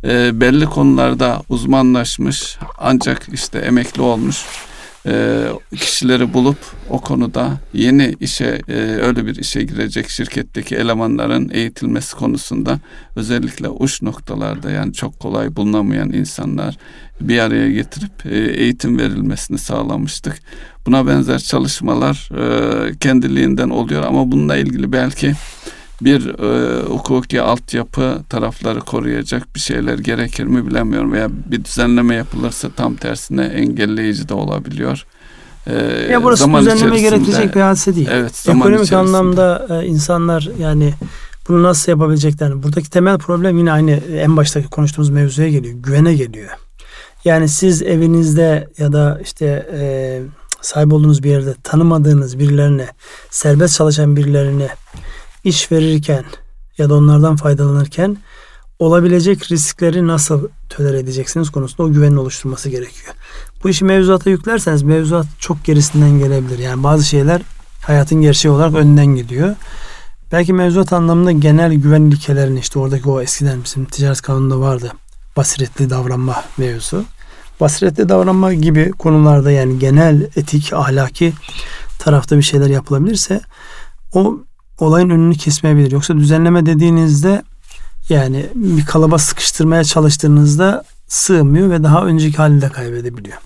e, 0.04 0.42
belli 0.42 0.66
konularda 0.66 1.42
uzmanlaşmış 1.50 2.58
ancak 2.78 3.28
işte 3.34 3.60
emekli 3.60 4.02
olmuş 4.02 4.46
e, 5.06 5.46
kişileri 5.72 6.34
bulup 6.34 6.58
o 6.90 7.02
konuda 7.02 7.58
yeni 7.74 8.16
işe 8.20 8.62
e, 8.68 8.74
öyle 8.74 9.26
bir 9.26 9.36
işe 9.36 9.64
girecek 9.64 10.10
şirketteki 10.10 10.76
elemanların 10.76 11.50
eğitilmesi 11.54 12.16
konusunda 12.16 12.80
özellikle 13.16 13.70
uç 13.70 14.02
noktalarda 14.02 14.72
yani 14.72 14.94
çok 14.94 15.20
kolay 15.20 15.56
bulunamayan 15.56 16.14
insanlar 16.14 16.78
bir 17.22 17.40
araya 17.40 17.72
getirip 17.72 18.26
e, 18.26 18.38
eğitim 18.38 19.00
verilmesini 19.00 19.58
sağlamıştık. 19.58 20.42
Buna 20.86 21.08
benzer 21.08 21.40
çalışmalar 21.40 22.30
e, 22.38 22.98
kendiliğinden 23.00 23.70
oluyor 23.70 24.04
ama 24.04 24.32
bununla 24.32 24.58
ilgili 24.58 24.92
belki 24.92 25.34
bir 26.02 26.40
e, 26.40 26.82
hukuki 26.82 27.42
altyapı 27.42 28.24
tarafları 28.30 28.80
koruyacak 28.80 29.56
bir 29.56 29.60
şeyler 29.60 30.00
gerekir 30.00 30.44
mi 30.44 30.68
bilemiyorum 30.68 31.14
veya 31.14 31.30
bir 31.46 31.66
düzenleme 31.66 32.16
yapılırsa 32.16 32.70
tam 32.70 32.96
tersine 32.96 33.44
engelleyici 33.46 34.30
de 34.30 34.34
olabiliyor. 34.34 35.06
E, 35.68 35.74
ya 36.12 36.24
burası 36.24 36.44
zaman 36.44 36.66
düzenleme 36.66 37.02
gerekecek 37.02 37.56
bir 37.56 37.62
hadise 37.62 37.96
değil. 37.96 38.08
Evet, 38.12 38.36
zaman 38.36 38.60
Ekonomik 38.60 38.86
içerisinde. 38.86 39.18
anlamda 39.18 39.68
e, 39.70 39.86
insanlar 39.86 40.50
yani 40.60 40.94
bunu 41.48 41.64
nasıl 41.64 41.92
yapabileceklerini. 41.92 42.64
Buradaki 42.64 42.90
temel 42.90 43.18
problem 43.18 43.58
yine 43.58 43.72
aynı 43.72 43.92
en 43.92 44.38
baştaki 44.38 44.68
konuştuğumuz 44.68 45.10
mevzuya 45.10 45.50
geliyor. 45.50 45.76
Güvene 45.78 46.14
geliyor. 46.14 46.50
Yani 47.26 47.50
siz 47.50 47.82
evinizde 47.82 48.70
ya 48.78 48.94
da 48.94 49.20
işte 49.24 49.70
e, 49.74 50.22
sahip 50.62 50.94
olduğunuz 50.94 51.24
bir 51.24 51.30
yerde 51.30 51.54
tanımadığınız 51.64 52.40
birilerine, 52.40 52.88
serbest 53.30 53.78
çalışan 53.78 54.16
birilerine 54.16 54.68
iş 55.50 55.72
verirken 55.72 56.24
ya 56.78 56.90
da 56.90 56.94
onlardan 56.94 57.36
faydalanırken 57.36 58.18
olabilecek 58.80 59.52
riskleri 59.52 60.08
nasıl 60.08 60.48
töler 60.70 60.94
edeceksiniz 60.94 61.50
konusunda 61.50 61.84
o 61.84 61.92
güvenin 61.92 62.16
oluşturması 62.16 62.70
gerekiyor. 62.70 63.16
Bu 63.64 63.70
işi 63.70 63.86
mevzuata 63.86 64.30
yüklerseniz 64.30 64.84
mevzuat 64.84 65.26
çok 65.40 65.66
gerisinden 65.66 66.20
gelebilir. 66.20 66.60
Yani 66.60 66.84
bazı 66.84 67.04
şeyler 67.04 67.42
hayatın 67.82 68.22
gerçeği 68.22 68.52
olarak 68.52 68.76
önden 68.76 69.06
gidiyor. 69.06 69.56
Belki 70.32 70.54
mevzuat 70.54 70.94
anlamında 70.94 71.32
genel 71.32 71.74
güven 71.74 72.02
ilkelerini 72.02 72.60
işte 72.60 72.80
oradaki 72.80 73.10
o 73.10 73.22
eskiden 73.22 73.64
bizim 73.64 73.86
ticaret 73.86 74.22
kanununda 74.22 74.60
vardı. 74.60 74.92
Basiretli 75.38 75.90
davranma 75.90 76.44
mevzusu. 76.58 77.06
Basiretli 77.60 78.10
davranma 78.10 78.54
gibi 78.54 78.92
konularda 78.92 79.52
yani 79.52 79.80
genel 79.80 80.22
etik, 80.36 80.74
ahlaki 80.74 81.34
tarafta 82.00 82.38
bir 82.38 82.42
şeyler 82.42 82.68
yapılabilirse 82.68 83.42
o 84.14 84.40
olayın 84.80 85.10
önünü 85.10 85.36
kesmeyebilir. 85.36 85.92
Yoksa 85.92 86.18
düzenleme 86.18 86.66
dediğinizde 86.66 87.44
yani 88.10 88.46
bir 88.56 88.86
kalaba 88.86 89.18
sıkıştırmaya 89.18 89.84
çalıştığınızda 89.84 90.84
sığmıyor 91.08 91.70
ve 91.70 91.84
daha 91.84 92.06
önceki 92.06 92.38
halini 92.38 92.62
de 92.62 92.70
kaybedebiliyor. 92.70 93.38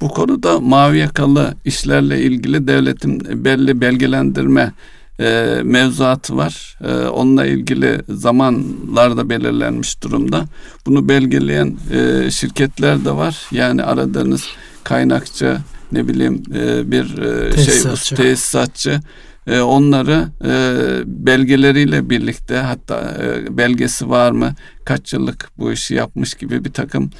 Bu 0.00 0.08
konuda 0.08 0.60
mavi 0.60 0.98
yakalı 0.98 1.54
işlerle 1.64 2.20
ilgili 2.20 2.66
devletin 2.66 3.44
belli 3.44 3.80
belgelendirme 3.80 4.72
e, 5.20 5.60
mevzuatı 5.64 6.36
var. 6.36 6.78
E, 6.84 6.92
onunla 7.08 7.46
ilgili 7.46 8.00
zamanlar 8.08 9.16
da 9.16 9.28
belirlenmiş 9.30 10.02
durumda. 10.02 10.44
Bunu 10.86 11.08
belgeleyen 11.08 11.76
e, 11.92 12.30
şirketler 12.30 13.04
de 13.04 13.10
var. 13.10 13.36
Yani 13.50 13.82
aradığınız 13.82 14.44
kaynakçı 14.84 15.58
ne 15.92 16.08
bileyim 16.08 16.42
e, 16.54 16.90
bir 16.90 17.18
e, 17.18 17.64
şey 17.64 18.16
Tesisatçı. 18.16 19.00
E, 19.46 19.60
onları 19.60 20.28
e, 20.44 20.72
belgeleriyle 21.06 22.10
birlikte 22.10 22.56
hatta 22.56 23.16
e, 23.22 23.56
belgesi 23.58 24.10
var 24.10 24.30
mı 24.30 24.54
kaç 24.84 25.12
yıllık 25.12 25.48
bu 25.58 25.72
işi 25.72 25.94
yapmış 25.94 26.34
gibi 26.34 26.64
bir 26.64 26.72
takım 26.72 27.10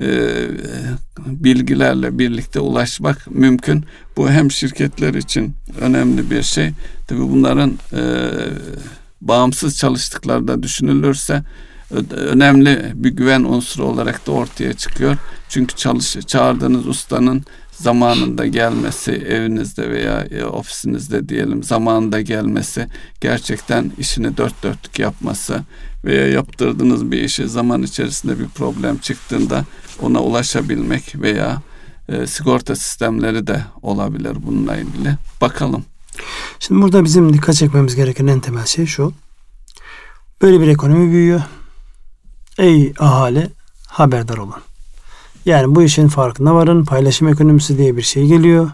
e, 0.00 0.06
bilgilerle 1.26 2.18
birlikte 2.18 2.60
ulaşmak 2.60 3.30
mümkün. 3.30 3.84
Bu 4.16 4.30
hem 4.30 4.50
şirketler 4.50 5.14
için 5.14 5.54
önemli 5.80 6.30
bir 6.30 6.42
şey. 6.42 6.70
Tabii 7.08 7.20
bunların 7.20 7.78
e, 7.92 8.02
bağımsız 9.20 9.76
çalıştıkları 9.76 10.48
da 10.48 10.62
düşünülürse 10.62 11.42
önemli 12.10 12.92
bir 12.94 13.10
güven 13.10 13.40
unsuru 13.40 13.84
olarak 13.84 14.26
da 14.26 14.32
ortaya 14.32 14.72
çıkıyor. 14.72 15.16
Çünkü 15.48 15.76
çalış 15.76 16.16
çağırdığınız 16.26 16.86
ustanın 16.86 17.44
zamanında 17.84 18.46
gelmesi, 18.46 19.12
evinizde 19.12 19.90
veya 19.90 20.26
e, 20.30 20.44
ofisinizde 20.44 21.28
diyelim 21.28 21.62
zamanında 21.62 22.20
gelmesi, 22.20 22.88
gerçekten 23.20 23.92
işini 23.98 24.36
dört 24.36 24.62
dörtlük 24.62 24.98
yapması 24.98 25.60
veya 26.04 26.28
yaptırdığınız 26.28 27.10
bir 27.10 27.22
işi 27.22 27.48
zaman 27.48 27.82
içerisinde 27.82 28.38
bir 28.38 28.48
problem 28.48 28.98
çıktığında 28.98 29.64
ona 30.02 30.22
ulaşabilmek 30.22 31.14
veya 31.14 31.62
e, 32.08 32.26
sigorta 32.26 32.76
sistemleri 32.76 33.46
de 33.46 33.64
olabilir 33.82 34.36
bununla 34.46 34.76
ilgili. 34.76 35.14
Bakalım. 35.40 35.84
Şimdi 36.60 36.82
burada 36.82 37.04
bizim 37.04 37.32
dikkat 37.32 37.54
çekmemiz 37.54 37.96
gereken 37.96 38.26
en 38.26 38.40
temel 38.40 38.66
şey 38.66 38.86
şu. 38.86 39.12
Böyle 40.42 40.60
bir 40.60 40.68
ekonomi 40.68 41.12
büyüyor. 41.12 41.42
Ey 42.58 42.92
ahali 42.98 43.50
haberdar 43.88 44.36
olun. 44.36 44.73
Yani 45.44 45.74
bu 45.74 45.82
işin 45.82 46.08
farkına 46.08 46.54
varın. 46.54 46.84
Paylaşım 46.84 47.28
ekonomisi 47.28 47.78
diye 47.78 47.96
bir 47.96 48.02
şey 48.02 48.26
geliyor. 48.26 48.70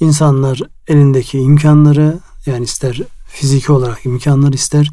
İnsanlar 0.00 0.60
elindeki 0.88 1.38
imkanları 1.38 2.18
yani 2.46 2.64
ister 2.64 3.00
fiziki 3.28 3.72
olarak 3.72 4.06
imkanlar 4.06 4.52
ister 4.52 4.90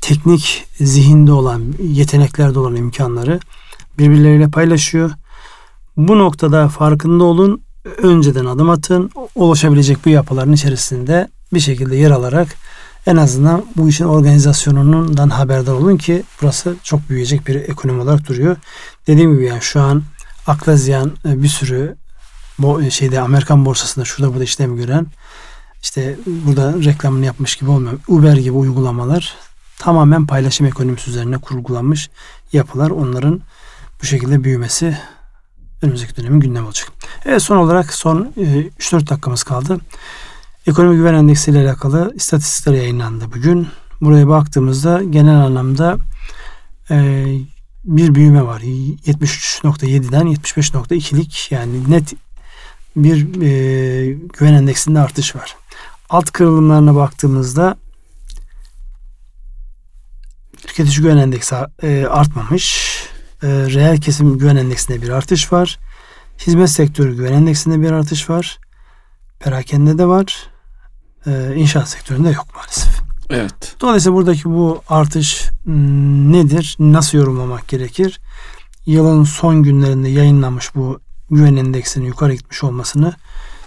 teknik 0.00 0.66
zihinde 0.80 1.32
olan 1.32 1.62
yeteneklerde 1.82 2.58
olan 2.58 2.76
imkanları 2.76 3.40
birbirleriyle 3.98 4.48
paylaşıyor. 4.48 5.10
Bu 5.96 6.18
noktada 6.18 6.68
farkında 6.68 7.24
olun. 7.24 7.60
Önceden 7.98 8.44
adım 8.44 8.70
atın. 8.70 9.10
Ulaşabilecek 9.34 10.04
bu 10.04 10.08
yapıların 10.08 10.52
içerisinde 10.52 11.28
bir 11.54 11.60
şekilde 11.60 11.96
yer 11.96 12.10
alarak 12.10 12.48
en 13.06 13.16
azından 13.16 13.64
bu 13.76 13.88
işin 13.88 14.04
organizasyonundan 14.04 15.28
haberdar 15.28 15.72
olun 15.72 15.96
ki 15.96 16.22
burası 16.42 16.76
çok 16.82 17.08
büyüyecek 17.08 17.46
bir 17.46 17.54
ekonomi 17.54 18.02
olarak 18.02 18.28
duruyor. 18.28 18.56
Dediğim 19.06 19.34
gibi 19.34 19.44
yani 19.44 19.62
şu 19.62 19.80
an 19.80 20.02
akla 20.46 20.76
ziyan 20.76 21.12
e, 21.24 21.42
bir 21.42 21.48
sürü 21.48 21.96
bu 22.58 22.90
şeyde 22.90 23.20
Amerikan 23.20 23.64
borsasında 23.64 24.04
şurada 24.04 24.32
burada 24.32 24.44
işlem 24.44 24.76
gören 24.76 25.06
işte 25.82 26.16
burada 26.26 26.74
reklamını 26.84 27.26
yapmış 27.26 27.56
gibi 27.56 27.70
olmuyor. 27.70 27.98
Uber 28.08 28.36
gibi 28.36 28.52
uygulamalar 28.52 29.34
tamamen 29.78 30.26
paylaşım 30.26 30.66
ekonomisi 30.66 31.10
üzerine 31.10 31.38
kurgulanmış 31.38 32.10
yapılar. 32.52 32.90
Onların 32.90 33.40
bu 34.02 34.06
şekilde 34.06 34.44
büyümesi 34.44 34.98
önümüzdeki 35.82 36.16
dönemin 36.16 36.40
gündem 36.40 36.66
olacak. 36.66 36.92
Evet 37.24 37.42
son 37.42 37.56
olarak 37.56 37.94
son 37.94 38.32
e, 38.36 38.40
3-4 38.40 39.10
dakikamız 39.10 39.42
kaldı. 39.42 39.80
Ekonomi 40.66 40.96
Güven 40.96 41.14
Endeksi 41.14 41.50
ile 41.50 41.58
alakalı 41.58 42.12
istatistikler 42.16 42.72
yayınlandı 42.72 43.24
bugün. 43.34 43.68
Buraya 44.00 44.28
baktığımızda 44.28 45.02
genel 45.02 45.36
anlamda 45.36 45.96
e, 46.90 47.26
bir 47.84 48.14
büyüme 48.14 48.42
var. 48.42 48.60
73.7'den 48.60 50.26
75.2'lik 50.26 51.52
yani 51.52 51.90
net 51.90 52.14
bir 52.96 53.42
e, 53.42 54.12
güven 54.12 54.52
endeksinde 54.52 55.00
artış 55.00 55.36
var. 55.36 55.56
Alt 56.10 56.30
kırılımlarına 56.30 56.94
baktığımızda 56.94 57.76
tüketici 60.66 60.96
güven 60.96 61.16
endeksi 61.16 61.54
e, 61.82 62.06
artmamış. 62.06 62.90
E, 63.42 63.48
reel 63.48 64.00
kesim 64.00 64.38
güven 64.38 64.56
endeksinde 64.56 65.02
bir 65.02 65.08
artış 65.08 65.52
var. 65.52 65.78
Hizmet 66.46 66.70
sektörü 66.70 67.16
güven 67.16 67.32
endeksinde 67.32 67.80
bir 67.80 67.90
artış 67.92 68.30
var. 68.30 68.58
Perakende 69.40 69.98
de 69.98 70.06
var. 70.06 70.48
E, 71.26 71.54
inşaat 71.56 71.88
sektöründe 71.88 72.28
yok 72.28 72.46
maalesef. 72.54 73.09
Evet. 73.30 73.76
Dolayısıyla 73.80 74.16
buradaki 74.16 74.44
bu 74.44 74.82
artış 74.88 75.48
m, 75.64 76.32
nedir? 76.32 76.76
Nasıl 76.78 77.18
yorumlamak 77.18 77.68
gerekir? 77.68 78.20
Yılın 78.86 79.24
son 79.24 79.62
günlerinde 79.62 80.08
yayınlanmış 80.08 80.74
bu 80.74 81.00
güven 81.30 81.56
endeksinin 81.56 82.06
yukarı 82.06 82.34
gitmiş 82.34 82.64
olmasını 82.64 83.14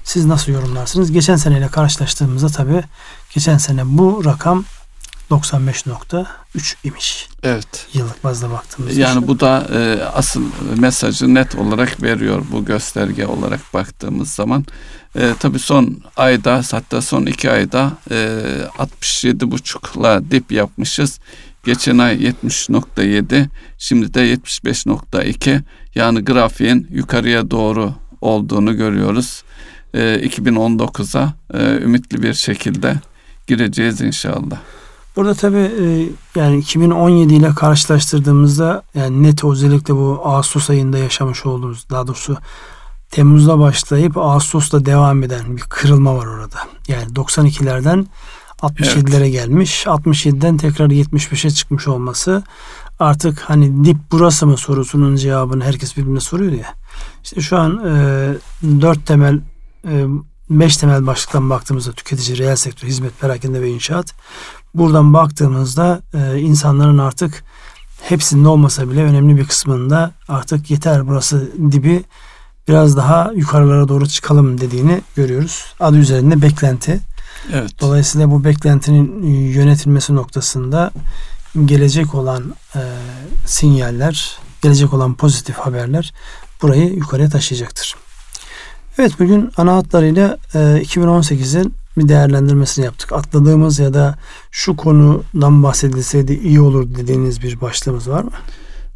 siz 0.04 0.26
nasıl 0.26 0.52
yorumlarsınız? 0.52 1.12
Geçen 1.12 1.36
seneyle 1.36 1.68
karşılaştığımızda 1.68 2.48
tabii 2.48 2.84
geçen 3.34 3.58
sene 3.58 3.82
bu 3.86 4.26
rakam 4.26 4.66
95.3 5.34 6.76
imiş. 6.84 7.28
Evet. 7.44 7.88
Yıllık 7.94 8.24
bazda 8.24 8.52
baktığımızda. 8.52 9.02
Yani 9.02 9.28
bu 9.28 9.40
da 9.40 9.68
e, 9.74 10.04
asıl 10.04 10.44
mesajı 10.78 11.34
net 11.34 11.56
olarak 11.56 12.04
veriyor 12.04 12.46
bu 12.52 12.66
gösterge 12.66 13.26
olarak 13.26 13.74
baktığımız 13.74 14.32
zaman. 14.32 14.66
E, 15.16 15.34
tabii 15.40 15.60
son 15.60 16.02
ayda 16.18 16.62
hatta 16.72 17.02
son 17.02 17.26
iki 17.26 17.52
ayda 17.52 17.92
e, 18.12 18.16
67,5'la 18.78 20.32
dip 20.32 20.52
yapmışız. 20.52 21.20
Geçen 21.66 21.98
ay 21.98 22.16
70.7 22.16 23.46
şimdi 23.78 24.14
de 24.14 24.34
75.2 24.34 25.62
yani 25.96 26.26
grafiğin 26.26 26.88
yukarıya 26.92 27.52
doğru 27.52 27.94
olduğunu 28.22 28.78
görüyoruz. 28.78 29.44
E, 29.94 30.00
2019'a 30.00 31.34
e, 31.54 31.84
ümitli 31.84 32.24
bir 32.24 32.34
şekilde 32.34 32.96
gireceğiz 33.48 34.02
inşallah. 34.02 34.58
Burada 35.16 35.34
tabii 35.34 35.72
e, 35.82 36.10
yani 36.40 36.58
2017 36.58 37.34
ile 37.34 37.50
karşılaştırdığımızda 37.50 38.84
yani 38.96 39.24
net 39.24 39.44
özellikle 39.44 39.96
bu 39.96 40.22
Ağustos 40.24 40.70
ayında 40.70 40.98
yaşamış 40.98 41.46
olduğumuz 41.46 41.90
daha 41.90 42.08
doğrusu 42.08 42.38
Temmuz'da 43.12 43.60
başlayıp 43.60 44.18
Ağustos'ta 44.18 44.86
devam 44.86 45.24
eden 45.24 45.58
bir 45.58 45.62
kırılma 45.62 46.16
var 46.16 46.26
orada. 46.26 46.58
Yani 46.88 47.14
92'lerden 47.14 48.06
67'lere 48.62 49.18
evet. 49.18 49.32
gelmiş. 49.32 49.86
67'den 49.86 50.58
tekrar 50.58 50.90
75'e 50.90 51.52
çıkmış 51.52 51.88
olması 51.88 52.44
artık 53.00 53.40
hani 53.40 53.86
dip 53.86 53.98
burası 54.12 54.48
mı 54.48 54.58
sorusunun 54.58 55.16
cevabını 55.16 55.64
herkes 55.64 55.98
birbirine 55.98 56.20
soruyor 56.20 56.52
ya. 56.52 56.74
İşte 57.24 57.42
şu 57.42 57.58
an 57.58 57.82
e, 57.86 58.82
4 58.82 59.06
temel 59.06 59.40
e, 59.88 60.06
5 60.50 60.78
temel 60.78 61.08
başlıktan 61.08 61.50
baktığımızda 61.50 61.92
tüketici, 61.92 62.38
reel 62.38 62.56
sektör, 62.56 62.88
hizmet, 62.88 63.20
perakende 63.20 63.62
ve 63.62 63.70
inşaat. 63.70 64.14
Buradan 64.74 65.14
baktığımızda 65.14 66.02
e, 66.14 66.40
insanların 66.40 66.98
artık 66.98 67.44
hepsinde 68.02 68.48
olmasa 68.48 68.90
bile 68.90 69.04
önemli 69.04 69.38
bir 69.38 69.48
kısmında 69.48 70.12
artık 70.28 70.72
yeter 70.72 71.08
burası 71.08 71.52
dibi 71.72 72.04
biraz 72.68 72.98
daha 72.98 73.32
yukarılara 73.36 73.88
doğru 73.88 74.08
çıkalım 74.08 74.62
dediğini 74.62 75.02
görüyoruz. 75.16 75.66
Adı 75.80 75.98
üzerinde 75.98 76.42
beklenti. 76.42 77.00
Evet. 77.54 77.72
Dolayısıyla 77.82 78.32
bu 78.32 78.44
beklentinin 78.44 79.24
yönetilmesi 79.52 80.16
noktasında 80.16 80.92
gelecek 81.66 82.16
olan 82.16 82.56
e, 82.76 82.82
sinyaller, 83.46 84.38
gelecek 84.62 84.94
olan 84.94 85.14
pozitif 85.14 85.56
haberler 85.56 86.14
burayı 86.62 86.94
yukarıya 86.94 87.30
taşıyacaktır. 87.30 87.96
Evet 88.98 89.20
bugün 89.20 89.52
ana 89.58 89.76
hatlarıyla 89.76 90.38
e, 90.54 90.58
2018'in 90.60 91.74
bir 91.98 92.08
değerlendirmesini 92.08 92.86
yaptık. 92.86 93.14
Atladığımız 93.14 93.80
ya 93.80 93.94
da 93.94 94.16
şu 94.52 94.76
konudan 94.76 95.64
bahsedilseydi 95.64 96.34
iyi 96.34 96.62
olur 96.62 96.96
dediğiniz 96.96 97.42
bir 97.42 97.62
başlığımız 97.62 98.10
var 98.10 98.24
mı? 98.24 98.32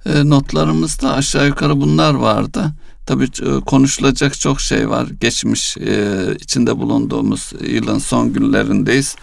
E, 0.05 0.29
notlarımızda 0.29 1.13
aşağı 1.13 1.47
yukarı 1.47 1.81
bunlar 1.81 2.13
vardı. 2.13 2.71
Tabii 3.05 3.27
konuşulacak 3.65 4.39
çok 4.39 4.61
şey 4.61 4.89
var. 4.89 5.07
Geçmiş 5.21 5.77
e, 5.77 6.17
içinde 6.39 6.77
bulunduğumuz 6.77 7.53
yılın 7.67 7.99
son 7.99 8.33
günlerindeyiz. 8.33 9.15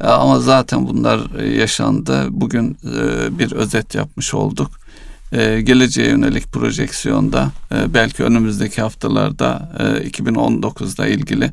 E, 0.00 0.06
ama 0.06 0.40
zaten 0.40 0.88
bunlar 0.88 1.40
yaşandı. 1.40 2.26
Bugün 2.30 2.78
e, 2.84 3.38
bir 3.38 3.52
özet 3.52 3.94
yapmış 3.94 4.34
olduk. 4.34 4.70
E, 5.32 5.60
geleceğe 5.60 6.08
yönelik 6.08 6.52
projeksiyonda 6.52 7.50
e, 7.72 7.94
belki 7.94 8.24
önümüzdeki 8.24 8.82
haftalarda 8.82 9.72
e, 9.78 10.08
2019'da 10.08 11.06
ilgili 11.06 11.52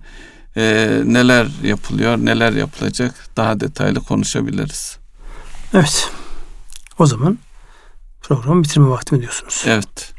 e, 0.57 1.01
neler 1.05 1.47
yapılıyor, 1.63 2.17
neler 2.17 2.53
yapılacak 2.53 3.15
daha 3.37 3.59
detaylı 3.59 3.99
konuşabiliriz. 3.99 4.97
Evet. 5.73 6.09
O 6.99 7.05
zaman 7.05 7.39
programı 8.21 8.63
bitirme 8.63 8.89
vakti 8.89 9.15
mi 9.15 9.21
diyorsunuz? 9.21 9.63
Evet. 9.67 10.13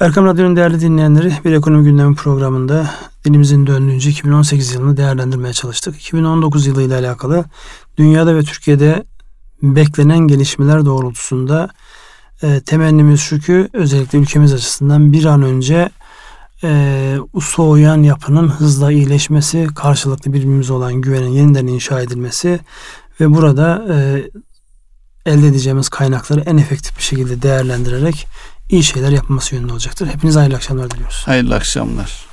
Erkam 0.00 0.26
Radyo'nun 0.26 0.56
değerli 0.56 0.80
dinleyenleri 0.80 1.32
bir 1.44 1.52
ekonomi 1.52 1.84
gündemi 1.84 2.14
programında 2.14 2.90
dilimizin 3.24 3.66
döndüğünce 3.66 4.10
2018 4.10 4.74
yılını 4.74 4.96
değerlendirmeye 4.96 5.52
çalıştık. 5.52 5.96
2019 5.96 6.66
yılı 6.66 6.82
ile 6.82 6.94
alakalı 6.94 7.44
dünyada 7.98 8.36
ve 8.36 8.42
Türkiye'de 8.42 9.04
beklenen 9.62 10.18
gelişmeler 10.18 10.84
doğrultusunda 10.84 11.68
e, 12.42 12.60
temennimiz 12.60 13.20
şu 13.20 13.40
ki 13.40 13.68
özellikle 13.72 14.18
ülkemiz 14.18 14.52
açısından 14.52 15.12
bir 15.12 15.24
an 15.24 15.42
önce 15.42 15.90
e, 16.64 17.16
soğuyan 17.42 18.02
yapının 18.02 18.48
hızla 18.48 18.92
iyileşmesi, 18.92 19.66
karşılıklı 19.74 20.32
birbirimize 20.32 20.72
olan 20.72 20.94
güvenin 20.94 21.30
yeniden 21.30 21.66
inşa 21.66 22.00
edilmesi 22.00 22.60
ve 23.20 23.34
burada 23.34 23.84
e, 23.90 23.96
elde 25.26 25.46
edeceğimiz 25.46 25.88
kaynakları 25.88 26.40
en 26.40 26.56
efektif 26.56 26.98
bir 26.98 27.02
şekilde 27.02 27.42
değerlendirerek 27.42 28.26
iyi 28.70 28.82
şeyler 28.82 29.10
yapması 29.10 29.54
yönünde 29.54 29.72
olacaktır. 29.72 30.06
Hepinize 30.06 30.38
hayırlı 30.38 30.56
akşamlar 30.56 30.90
diliyoruz. 30.90 31.22
Hayırlı 31.26 31.54
akşamlar. 31.54 32.25